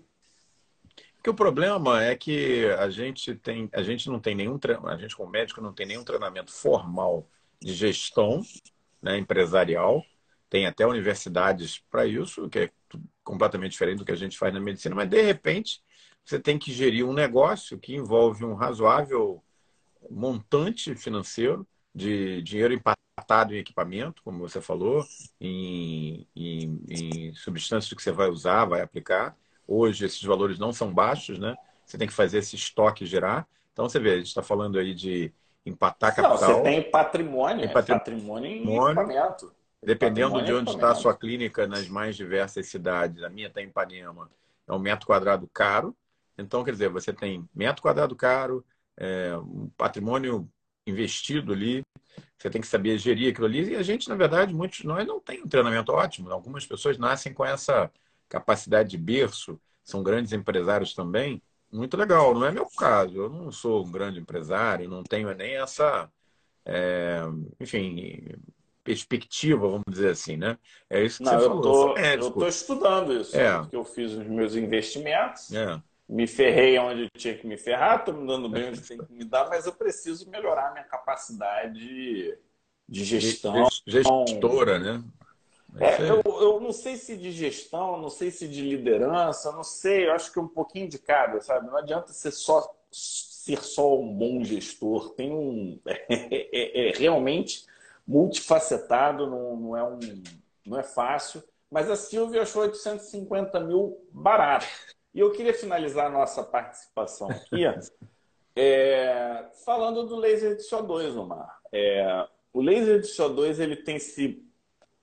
Porque 1.24 1.30
o 1.30 1.34
problema 1.34 2.04
é 2.04 2.18
que 2.18 2.66
a 2.78 2.90
gente 2.90 3.34
tem, 3.34 3.70
a 3.72 3.82
gente 3.82 4.10
não 4.10 4.20
tem 4.20 4.36
nenhum, 4.36 4.60
a 4.84 4.98
gente 4.98 5.16
como 5.16 5.32
médico 5.32 5.62
não 5.62 5.72
tem 5.72 5.86
nenhum 5.86 6.04
treinamento 6.04 6.52
formal 6.52 7.26
de 7.62 7.74
gestão, 7.74 8.42
né, 9.02 9.18
empresarial. 9.18 10.04
Tem 10.50 10.66
até 10.66 10.86
universidades 10.86 11.82
para 11.90 12.06
isso, 12.06 12.50
que 12.50 12.60
é 12.60 12.72
completamente 13.24 13.72
diferente 13.72 14.00
do 14.00 14.06
que 14.06 14.12
a 14.12 14.18
gente 14.18 14.38
faz 14.38 14.54
na 14.54 14.60
medicina, 14.60 14.94
mas 14.94 15.10
de 15.10 15.22
repente 15.22 15.82
você 16.26 16.38
tem 16.38 16.60
que 16.60 16.74
gerir 16.74 17.06
um 17.06 17.14
negócio 17.14 17.80
que 17.80 17.96
envolve 17.96 18.44
um 18.44 18.54
razoável 18.54 19.42
montante 20.12 20.94
financeiro 20.94 21.66
de 21.96 22.42
dinheiro 22.42 22.74
empatado 22.74 23.56
em 23.56 23.60
equipamento, 23.60 24.22
como 24.24 24.40
você 24.40 24.60
falou, 24.60 25.06
em, 25.40 26.28
em, 26.36 26.82
em 26.90 27.34
substâncias 27.34 27.94
que 27.94 28.04
você 28.04 28.12
vai 28.12 28.28
usar, 28.28 28.66
vai 28.66 28.82
aplicar. 28.82 29.38
Hoje 29.68 30.06
esses 30.06 30.22
valores 30.22 30.60
não 30.60 30.74
são 30.74 30.94
baixos, 30.94 31.40
né? 31.40 31.56
Você 31.86 31.98
tem 31.98 32.08
que 32.08 32.14
fazer 32.14 32.40
esse 32.40 32.56
estoque 32.56 33.06
gerar. 33.06 33.48
Então 33.72 33.88
você 33.88 34.00
vê, 34.00 34.14
a 34.14 34.18
gente 34.18 34.28
está 34.28 34.42
falando 34.42 34.78
aí 34.78 34.94
de 34.94 35.34
empatar 35.66 36.16
capital. 36.16 36.40
Não, 36.40 36.58
você 36.58 36.64
tem 36.64 36.92
patrimônio, 36.92 37.66
tem 37.66 37.74
patrimônio, 37.74 37.96
é 37.96 38.00
patrimônio 38.00 38.52
em 38.52 38.76
equipamento. 38.76 39.54
Dependendo 39.82 40.42
de 40.42 40.54
onde 40.54 40.72
está 40.72 40.92
a 40.92 40.96
sua 40.96 41.16
clínica 41.16 41.68
nas 41.68 41.88
mais 41.90 42.16
diversas 42.16 42.68
cidades, 42.68 43.22
a 43.22 43.30
minha 43.30 43.48
está 43.48 43.62
em 43.62 43.66
Ipanema, 43.66 44.30
é 44.66 44.74
um 44.74 44.80
metro 44.80 45.06
quadrado 45.06 45.48
caro. 45.54 45.96
Então, 46.38 46.64
quer 46.64 46.72
dizer, 46.72 46.90
você 46.90 47.12
tem 47.12 47.48
metro 47.54 47.82
quadrado 47.82 48.16
caro, 48.16 48.66
é, 48.98 49.36
um 49.38 49.70
patrimônio 49.78 50.50
investido 50.88 51.52
ali, 51.54 51.84
você 52.38 52.50
tem 52.50 52.62
que 52.62 52.68
saber 52.68 52.98
gerir 52.98 53.32
aquilo 53.32 53.46
ali. 53.46 53.72
E 53.72 53.76
a 53.76 53.84
gente, 53.84 54.08
na 54.10 54.16
verdade, 54.16 54.54
muitos 54.54 54.80
de 54.80 54.88
nós 54.88 55.06
não 55.06 55.20
tem 55.20 55.42
um 55.44 55.48
treinamento 55.48 55.92
ótimo. 55.92 56.32
Algumas 56.32 56.66
pessoas 56.66 56.98
nascem 56.98 57.34
com 57.34 57.46
essa 57.46 57.92
capacidade 58.34 58.90
de 58.90 58.98
berço, 58.98 59.60
são 59.84 60.04
grandes 60.04 60.34
empresários 60.34 60.94
também. 60.94 61.42
Muito 61.72 61.96
legal, 61.96 62.34
não 62.34 62.46
é 62.46 62.52
meu 62.52 62.68
caso. 62.78 63.16
Eu 63.16 63.30
não 63.30 63.52
sou 63.52 63.86
um 63.86 63.92
grande 63.92 64.20
empresário, 64.20 64.90
não 64.90 65.04
tenho 65.04 65.34
nem 65.34 65.56
essa, 65.56 66.10
é, 66.66 67.22
enfim, 67.60 68.28
perspectiva, 68.84 69.68
vamos 69.68 69.86
dizer 69.88 70.10
assim, 70.10 70.36
né? 70.36 70.58
É 70.90 71.04
isso 71.04 71.20
que 71.20 71.24
não, 71.24 71.32
você 71.32 71.46
eu 71.46 71.50
falou. 71.50 71.62
Tô, 71.62 71.98
eu 71.98 72.28
estou 72.28 72.48
estudando 72.48 73.14
isso, 73.14 73.38
é. 73.38 73.60
porque 73.60 73.76
eu 73.76 73.86
fiz 73.86 74.12
os 74.12 74.28
meus 74.28 74.56
investimentos. 74.56 75.52
É 75.54 75.82
me 76.08 76.28
ferrei 76.28 76.78
onde 76.78 77.10
tinha 77.18 77.36
que 77.36 77.48
me 77.48 77.58
ferrar, 77.58 78.00
estou 78.00 78.14
me 78.14 78.28
dando 78.28 78.50
bem 78.50 78.70
onde 78.70 78.82
tem 78.82 78.98
que 78.98 79.14
me 79.14 79.24
dar, 79.24 79.48
mas 79.50 79.66
eu 79.66 79.74
preciso 79.74 80.30
melhorar 80.30 80.72
minha 80.72 80.84
capacidade 80.84 82.38
de 82.88 83.04
gestão. 83.04 83.68
Gestora, 83.88 84.80
né? 84.80 85.04
É, 85.80 86.10
eu, 86.10 86.22
eu 86.26 86.60
não 86.60 86.72
sei 86.72 86.96
se 86.98 87.18
de 87.18 87.32
gestão, 87.32 88.00
não 88.00 88.10
sei 88.10 88.30
se 88.30 88.48
de 88.48 88.62
liderança, 88.62 89.52
não 89.52 89.64
sei, 89.64 90.08
eu 90.08 90.14
acho 90.14 90.32
que 90.32 90.40
um 90.40 90.48
pouquinho 90.48 90.88
de 90.88 91.00
cada, 91.00 91.42
sabe? 91.42 91.68
Não 91.68 91.78
adianta 91.78 92.14
ser 92.14 92.32
só 92.32 92.74
ser 92.92 93.62
só 93.62 94.00
um 94.00 94.14
bom 94.14 94.44
gestor, 94.44 95.10
tem 95.16 95.32
um 95.32 95.80
é, 95.86 96.06
é, 96.10 96.90
é 96.90 96.92
realmente 96.92 97.66
multifacetado, 98.08 99.28
não, 99.28 99.56
não, 99.58 99.78
é 99.78 99.84
um, 99.84 100.00
não 100.66 100.80
é 100.80 100.84
fácil. 100.84 101.44
Mas 101.70 101.90
a 101.90 101.96
Silvia 101.96 102.44
achou 102.44 102.62
850 102.62 103.60
mil 103.62 103.98
barato. 104.12 104.68
E 105.14 105.20
eu 105.20 105.32
queria 105.32 105.54
finalizar 105.54 106.06
a 106.06 106.10
nossa 106.10 106.44
participação 106.44 107.30
aqui 107.30 107.64
é, 108.56 109.46
falando 109.66 110.04
do 110.06 110.16
laser 110.16 110.56
de 110.56 110.64
CO2, 110.64 111.18
Omar. 111.18 111.60
É, 111.72 112.28
o 112.54 112.62
laser 112.62 113.00
de 113.00 113.08
CO2 113.08 113.60
ele 113.60 113.76
tem 113.78 113.98
se 113.98 114.46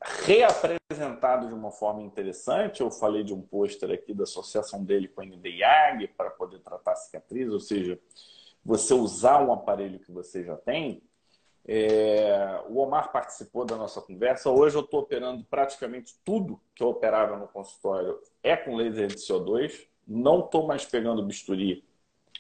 reapresentado 0.02 1.48
de 1.48 1.54
uma 1.54 1.70
forma 1.70 2.02
interessante. 2.02 2.80
Eu 2.80 2.90
falei 2.90 3.22
de 3.22 3.34
um 3.34 3.40
pôster 3.40 3.90
aqui 3.90 4.14
da 4.14 4.24
associação 4.24 4.84
dele 4.84 5.08
com 5.08 5.20
a 5.20 5.24
NDIAG 5.24 6.08
para 6.16 6.30
poder 6.30 6.60
tratar 6.60 6.96
cicatriz, 6.96 7.50
ou 7.50 7.60
seja, 7.60 7.98
você 8.64 8.94
usar 8.94 9.42
um 9.42 9.52
aparelho 9.52 10.00
que 10.00 10.10
você 10.10 10.44
já 10.44 10.56
tem. 10.56 11.02
É, 11.66 12.62
o 12.68 12.78
Omar 12.78 13.12
participou 13.12 13.64
da 13.64 13.76
nossa 13.76 14.00
conversa. 14.00 14.50
Hoje 14.50 14.76
eu 14.76 14.80
estou 14.80 15.00
operando 15.00 15.44
praticamente 15.44 16.18
tudo 16.24 16.60
que 16.74 16.82
eu 16.82 16.88
operava 16.88 17.36
no 17.36 17.46
consultório 17.46 18.18
é 18.42 18.56
com 18.56 18.76
laser 18.76 19.08
de 19.08 19.16
CO2 19.16 19.90
não 20.10 20.40
estou 20.40 20.66
mais 20.66 20.84
pegando 20.84 21.22
bisturi 21.22 21.84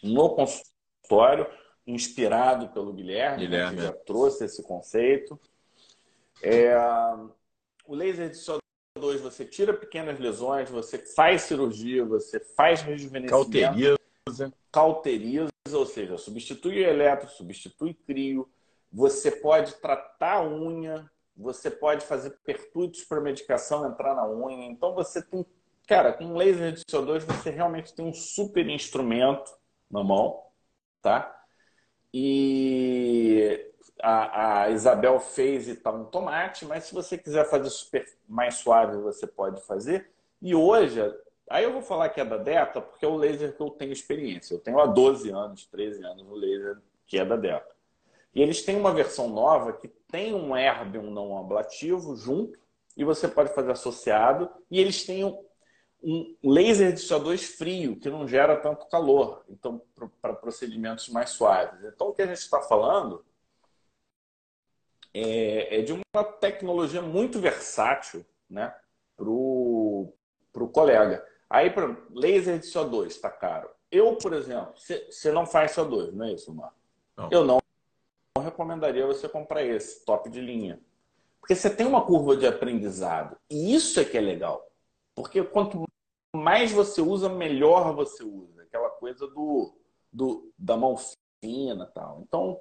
no 0.02 0.30
consultório, 0.34 1.46
inspirado 1.86 2.68
pelo 2.70 2.92
Guilherme, 2.92 3.46
Guilherme. 3.46 3.76
que 3.76 3.82
já 3.82 3.92
trouxe 3.92 4.44
esse 4.44 4.62
conceito. 4.64 5.38
É, 6.42 6.74
o 7.90 7.94
laser 7.96 8.30
de 8.30 8.36
CO2, 8.36 9.18
você 9.18 9.44
tira 9.44 9.74
pequenas 9.74 10.20
lesões, 10.20 10.70
você 10.70 10.96
faz 10.96 11.42
cirurgia, 11.42 12.04
você 12.04 12.38
faz 12.38 12.82
rejuvenescimento. 12.82 13.50
Cauteriza. 13.50 14.52
Cauteriza, 14.70 15.50
ou 15.72 15.86
seja, 15.86 16.16
substitui 16.16 16.84
o 16.84 16.88
eletro, 16.88 17.28
substitui 17.28 17.94
crio. 17.94 18.48
Você 18.92 19.32
pode 19.32 19.74
tratar 19.74 20.36
a 20.36 20.48
unha, 20.48 21.10
você 21.36 21.68
pode 21.68 22.06
fazer 22.06 22.30
pertuitos 22.44 23.02
para 23.02 23.20
medicação 23.20 23.84
entrar 23.84 24.14
na 24.14 24.28
unha. 24.28 24.66
Então, 24.66 24.94
você 24.94 25.20
tem 25.20 25.44
Cara, 25.88 26.12
com 26.12 26.36
laser 26.36 26.70
de 26.70 26.84
CO2 26.84 27.24
você 27.24 27.50
realmente 27.50 27.92
tem 27.92 28.04
um 28.04 28.12
super 28.12 28.68
instrumento 28.68 29.50
na 29.90 30.04
mão, 30.04 30.40
tá? 31.02 31.44
E 32.14 33.69
a, 34.02 34.62
a 34.62 34.70
Isabel 34.70 35.18
fez 35.20 35.68
e 35.68 35.74
tá 35.74 35.90
um 35.90 36.04
tomate, 36.04 36.64
mas 36.64 36.84
se 36.84 36.94
você 36.94 37.16
quiser 37.16 37.48
fazer 37.48 37.70
super 37.70 38.06
mais 38.28 38.56
suave, 38.56 38.96
você 38.98 39.26
pode 39.26 39.60
fazer. 39.62 40.10
E 40.40 40.54
hoje, 40.54 41.00
aí 41.48 41.64
eu 41.64 41.72
vou 41.72 41.82
falar 41.82 42.08
que 42.08 42.20
é 42.20 42.24
da 42.24 42.36
Deta, 42.36 42.80
porque 42.80 43.04
é 43.04 43.08
o 43.08 43.16
laser 43.16 43.54
que 43.54 43.62
eu 43.62 43.70
tenho 43.70 43.92
experiência. 43.92 44.54
Eu 44.54 44.58
tenho 44.58 44.80
há 44.80 44.86
12 44.86 45.30
anos, 45.30 45.66
13 45.66 46.04
anos 46.04 46.26
o 46.28 46.34
laser 46.34 46.78
que 47.06 47.18
é 47.18 47.24
da 47.24 47.36
Deta. 47.36 47.70
E 48.34 48.40
eles 48.40 48.62
têm 48.62 48.76
uma 48.76 48.92
versão 48.92 49.28
nova 49.28 49.72
que 49.72 49.88
tem 49.88 50.34
um 50.34 50.56
erbium 50.56 51.10
não 51.10 51.36
ablativo 51.38 52.16
junto, 52.16 52.58
e 52.96 53.04
você 53.04 53.26
pode 53.26 53.54
fazer 53.54 53.72
associado, 53.72 54.50
e 54.70 54.80
eles 54.80 55.04
têm 55.04 55.24
um 56.02 56.34
laser 56.42 56.92
de 56.92 57.00
CO2 57.00 57.56
frio, 57.56 57.96
que 57.96 58.08
não 58.08 58.26
gera 58.26 58.56
tanto 58.56 58.86
calor, 58.86 59.44
então 59.48 59.82
para 60.20 60.32
procedimentos 60.32 61.08
mais 61.08 61.30
suaves. 61.30 61.84
Então, 61.84 62.08
o 62.08 62.14
que 62.14 62.22
a 62.22 62.26
gente 62.26 62.38
está 62.38 62.60
falando 62.62 63.24
é, 65.12 65.78
é, 65.78 65.82
de 65.82 65.92
uma 65.92 66.24
tecnologia 66.24 67.02
muito 67.02 67.40
versátil 67.40 68.24
né, 68.48 68.74
para 69.16 69.28
o 69.28 70.12
colega. 70.72 71.24
Aí, 71.48 71.70
para 71.70 71.96
laser 72.10 72.58
de 72.58 72.66
CO2 72.66 73.06
está 73.06 73.30
caro. 73.30 73.68
Eu, 73.90 74.16
por 74.16 74.32
exemplo, 74.32 74.72
você 74.76 75.32
não 75.32 75.44
faz 75.44 75.72
CO2, 75.72 76.12
não 76.12 76.26
é 76.26 76.32
isso, 76.32 76.54
Marco? 76.54 76.76
Não. 77.16 77.28
Eu 77.30 77.44
não, 77.44 77.58
não 78.36 78.44
recomendaria 78.44 79.06
você 79.06 79.28
comprar 79.28 79.64
esse, 79.64 80.04
top 80.04 80.30
de 80.30 80.40
linha. 80.40 80.80
Porque 81.40 81.54
você 81.54 81.68
tem 81.68 81.86
uma 81.86 82.04
curva 82.04 82.36
de 82.36 82.46
aprendizado. 82.46 83.36
E 83.50 83.74
isso 83.74 83.98
é 83.98 84.04
que 84.04 84.16
é 84.16 84.20
legal. 84.20 84.70
Porque 85.14 85.42
quanto 85.42 85.84
mais 86.34 86.70
você 86.70 87.00
usa, 87.00 87.28
melhor 87.28 87.94
você 87.94 88.22
usa. 88.22 88.62
Aquela 88.62 88.90
coisa 88.90 89.26
do, 89.26 89.74
do 90.12 90.52
da 90.56 90.76
mão 90.76 90.96
fina 91.40 91.86
tal. 91.86 92.22
Então, 92.22 92.60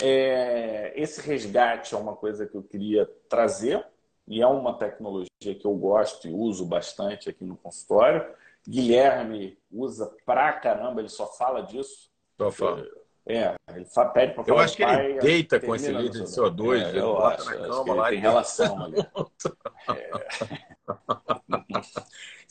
é, 0.00 0.92
esse 0.96 1.20
resgate 1.20 1.94
é 1.94 1.98
uma 1.98 2.14
coisa 2.14 2.46
que 2.46 2.56
eu 2.56 2.62
queria 2.62 3.06
trazer 3.28 3.84
e 4.26 4.42
é 4.42 4.46
uma 4.46 4.74
tecnologia 4.74 5.28
que 5.40 5.64
eu 5.64 5.74
gosto 5.74 6.28
e 6.28 6.32
uso 6.32 6.64
bastante 6.66 7.30
aqui 7.30 7.44
no 7.44 7.56
consultório. 7.56 8.26
Guilherme 8.66 9.58
usa 9.70 10.14
pra 10.26 10.52
caramba, 10.52 11.00
ele 11.00 11.08
só 11.08 11.26
fala 11.26 11.62
disso. 11.62 12.10
Só 12.36 12.50
fala. 12.50 12.86
É, 13.26 13.54
ele 13.74 13.86
pede 14.14 14.32
para 14.32 14.44
Eu 14.46 14.58
acho 14.58 14.74
que 14.74 14.82
pai, 14.82 15.12
ele 15.12 15.20
deita 15.20 15.60
com 15.60 15.74
esse 15.74 15.92
líder 15.92 16.24
de 16.24 16.30
CO2, 16.30 16.82
é, 16.82 16.88
ele 16.88 17.00
bota 17.02 17.42
acho, 17.42 17.50
na 17.50 17.68
cama 17.68 17.94
lá. 17.94 18.08
Tem 18.08 18.18
relação 18.18 18.84
ali. 18.84 18.96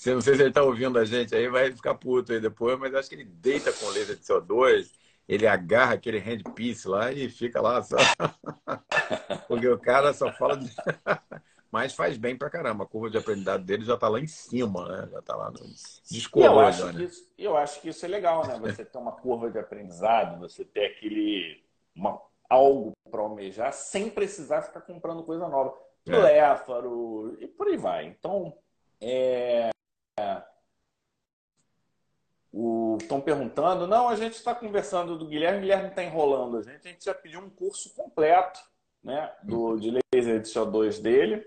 é. 0.06 0.14
Não 0.14 0.22
sei 0.22 0.36
se 0.36 0.42
ele 0.42 0.50
está 0.50 0.62
ouvindo 0.62 1.00
a 1.00 1.06
gente 1.06 1.36
aí, 1.36 1.50
vai 1.50 1.72
ficar 1.72 1.96
puto 1.96 2.32
aí 2.32 2.40
depois, 2.40 2.78
mas 2.78 2.94
acho 2.94 3.10
que 3.10 3.16
ele 3.16 3.26
deita 3.26 3.74
com 3.74 3.90
laser 3.90 4.16
de 4.16 4.22
CO2, 4.22 4.92
ele 5.28 5.46
agarra 5.46 5.94
aquele 5.94 6.20
handpiece 6.20 6.88
lá 6.88 7.12
e 7.12 7.30
fica 7.30 7.62
lá 7.62 7.82
só. 7.84 7.98
Porque 9.48 9.68
o 9.68 9.78
cara 9.78 10.14
só 10.14 10.32
fala 10.32 10.58
de. 10.58 10.74
mas 11.72 11.94
faz 11.94 12.18
bem 12.18 12.38
pra 12.38 12.50
caramba. 12.50 12.86
A 12.86 12.88
curva 12.88 13.10
de 13.10 13.18
aprendizado 13.18 13.64
dele 13.64 13.84
já 13.84 13.96
está 13.96 14.08
lá 14.08 14.20
em 14.20 14.28
cima, 14.28 14.88
né? 14.88 15.10
Já 15.12 15.20
está 15.20 15.36
lá 15.36 15.52
no 15.52 15.60
descolou. 16.10 16.48
Eu 16.48 16.60
acho, 16.62 16.94
né? 16.94 17.04
isso, 17.04 17.30
eu 17.38 17.58
acho 17.58 17.82
que 17.82 17.90
isso 17.90 18.06
é 18.06 18.10
legal, 18.10 18.48
né? 18.48 18.58
Você 18.60 18.86
ter 18.86 18.98
uma 18.98 19.12
curva 19.12 19.52
de 19.52 19.60
aprendizado, 19.60 20.40
você 20.40 20.64
ter 20.64 20.86
aquele. 20.86 21.62
Uma, 21.94 22.22
algo 22.50 22.94
para 23.12 23.22
almejar 23.22 23.74
sem 23.74 24.10
precisar 24.10 24.62
ficar 24.62 24.82
comprando 24.82 25.24
coisa 25.24 25.48
nova. 25.48 25.78
É. 26.08 26.18
Léfaro 26.18 27.36
e 27.42 27.48
por 27.48 27.68
aí 27.68 27.76
vai. 27.76 28.06
Então, 28.06 28.58
é, 29.02 29.72
Estão 33.00 33.22
perguntando, 33.22 33.86
não, 33.86 34.10
a 34.10 34.16
gente 34.16 34.34
está 34.34 34.56
conversando 34.56 35.18
do 35.18 35.28
Guilherme, 35.28 35.60
o 35.60 35.62
Guilherme 35.62 35.90
está 35.90 36.04
enrolando 36.04 36.58
a 36.58 36.62
gente, 36.64 36.88
a 36.88 36.92
gente 36.92 37.06
já 37.06 37.14
pediu 37.14 37.40
um 37.40 37.50
curso 37.50 37.94
completo 37.94 38.60
né, 39.04 39.32
do, 39.44 39.78
de 39.78 39.92
laser 39.92 40.42
de 40.42 40.50
CO2 40.50 41.02
dele. 41.02 41.46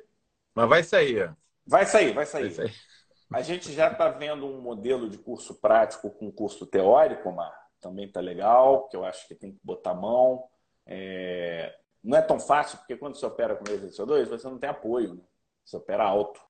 Mas 0.54 0.68
vai 0.68 0.82
sair. 0.82 1.34
Vai 1.66 1.86
sair, 1.86 2.12
vai 2.12 2.26
sair. 2.26 2.50
Vai 2.50 2.68
sair. 2.68 2.74
A 3.32 3.42
gente 3.42 3.72
já 3.72 3.90
está 3.90 4.08
vendo 4.08 4.46
um 4.46 4.60
modelo 4.60 5.08
de 5.08 5.16
curso 5.16 5.54
prático 5.54 6.10
com 6.10 6.32
curso 6.32 6.66
teórico, 6.66 7.30
mas 7.30 7.52
também 7.80 8.06
está 8.06 8.20
legal, 8.20 8.88
que 8.88 8.96
eu 8.96 9.04
acho 9.04 9.26
que 9.28 9.34
tem 9.34 9.52
que 9.52 9.60
botar 9.62 9.92
a 9.92 9.94
mão. 9.94 10.44
É... 10.86 11.76
Não 12.02 12.16
é 12.16 12.22
tão 12.22 12.40
fácil, 12.40 12.78
porque 12.78 12.96
quando 12.96 13.14
você 13.14 13.26
opera 13.26 13.54
com 13.54 13.64
laser 13.68 13.88
de 13.88 13.96
CO2, 13.96 14.26
você 14.26 14.48
não 14.48 14.58
tem 14.58 14.70
apoio, 14.70 15.14
né? 15.14 15.22
você 15.64 15.76
opera 15.76 16.04
alto. 16.04 16.40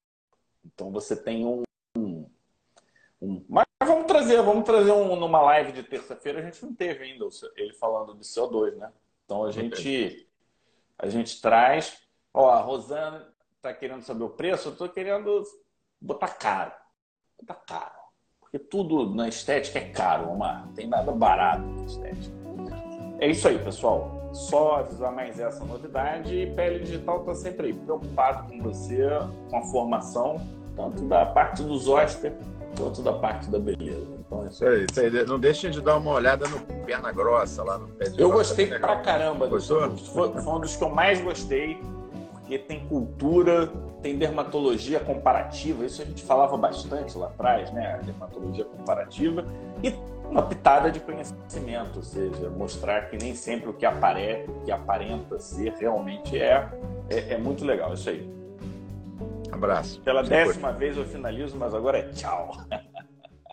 Então 0.64 0.90
você 0.90 1.16
tem 1.16 1.44
um, 1.44 1.62
um, 1.96 2.26
vamos 3.48 3.69
vamos 4.42 4.64
trazer 4.64 4.92
um 4.92 5.16
numa 5.16 5.40
live 5.42 5.72
de 5.72 5.82
terça-feira. 5.82 6.40
A 6.40 6.42
gente 6.42 6.64
não 6.64 6.74
teve 6.74 7.04
ainda 7.04 7.26
ele 7.56 7.72
falando 7.74 8.14
de 8.14 8.24
CO2, 8.24 8.76
né? 8.76 8.90
Então 9.24 9.44
a 9.44 9.50
gente 9.50 10.26
a 10.98 11.08
gente 11.08 11.40
traz. 11.40 11.98
Ó, 12.32 12.48
a 12.50 12.60
Rosana 12.60 13.26
está 13.56 13.72
querendo 13.72 14.02
saber 14.02 14.24
o 14.24 14.30
preço. 14.30 14.68
Eu 14.68 14.72
estou 14.72 14.88
querendo 14.88 15.42
botar 16.00 16.28
caro, 16.28 16.72
botar 17.38 17.54
caro, 17.54 18.00
porque 18.40 18.58
tudo 18.58 19.14
na 19.14 19.28
estética 19.28 19.78
é 19.78 19.88
caro, 19.90 20.30
uma 20.30 20.68
tem 20.74 20.86
nada 20.86 21.12
barato 21.12 21.62
na 21.62 21.84
estética. 21.84 22.34
é 23.18 23.28
isso 23.28 23.48
aí, 23.48 23.58
pessoal. 23.58 24.18
Só 24.32 24.76
avisar 24.76 25.12
mais 25.12 25.40
essa 25.40 25.64
novidade. 25.64 26.34
E 26.34 26.54
Pele 26.54 26.80
Digital 26.80 27.20
está 27.20 27.34
sempre 27.34 27.66
aí, 27.66 27.72
preocupado 27.72 28.48
com 28.48 28.62
você, 28.62 29.08
com 29.50 29.56
a 29.56 29.62
formação, 29.62 30.36
tanto 30.76 31.02
da 31.08 31.26
parte 31.26 31.62
dos 31.64 31.88
Oscar 31.88 32.32
quanto 32.76 33.02
da 33.02 33.12
parte 33.12 33.50
da 33.50 33.58
beleza. 33.58 34.06
Então, 34.18 34.44
é 34.44 34.48
isso 34.48 34.64
aí. 34.64 34.86
Isso 34.90 35.00
aí. 35.00 35.26
Não 35.26 35.38
deixem 35.38 35.70
de 35.70 35.80
dar 35.80 35.96
uma 35.96 36.12
olhada 36.12 36.46
no 36.48 36.60
Perna 36.84 37.12
Grossa 37.12 37.62
lá 37.62 37.78
no 37.78 37.88
pé 37.88 38.08
de 38.08 38.20
Eu 38.20 38.30
gostei 38.30 38.66
pra 38.66 38.96
caramba. 38.96 39.46
Gostou? 39.46 39.96
Foi, 39.96 40.32
foi 40.32 40.52
um 40.52 40.60
dos 40.60 40.76
que 40.76 40.84
eu 40.84 40.90
mais 40.90 41.20
gostei, 41.20 41.80
porque 42.32 42.58
tem 42.58 42.86
cultura, 42.86 43.70
tem 44.02 44.16
dermatologia 44.16 45.00
comparativa, 45.00 45.84
isso 45.84 46.02
a 46.02 46.04
gente 46.04 46.22
falava 46.22 46.56
bastante 46.56 47.16
lá 47.16 47.26
atrás, 47.26 47.70
né? 47.72 47.94
A 47.94 47.96
dermatologia 47.98 48.64
comparativa. 48.64 49.44
E 49.82 49.94
uma 50.30 50.42
pitada 50.42 50.90
de 50.90 51.00
conhecimento, 51.00 51.96
ou 51.96 52.02
seja, 52.02 52.48
mostrar 52.50 53.10
que 53.10 53.16
nem 53.16 53.34
sempre 53.34 53.68
o 53.68 53.72
que 53.72 53.84
aparece, 53.84 54.48
o 54.48 54.60
que 54.64 54.70
aparenta 54.70 55.38
ser 55.40 55.72
realmente 55.74 56.38
é, 56.38 56.68
é, 57.08 57.34
é 57.34 57.38
muito 57.38 57.64
legal. 57.64 57.92
Isso 57.94 58.08
aí. 58.08 58.39
Abraço. 59.60 60.00
Pela 60.00 60.22
décima 60.22 60.72
vez 60.72 60.96
eu 60.96 61.04
finalizo, 61.04 61.56
mas 61.58 61.74
agora 61.74 61.98
é 61.98 62.08
tchau. 62.08 62.56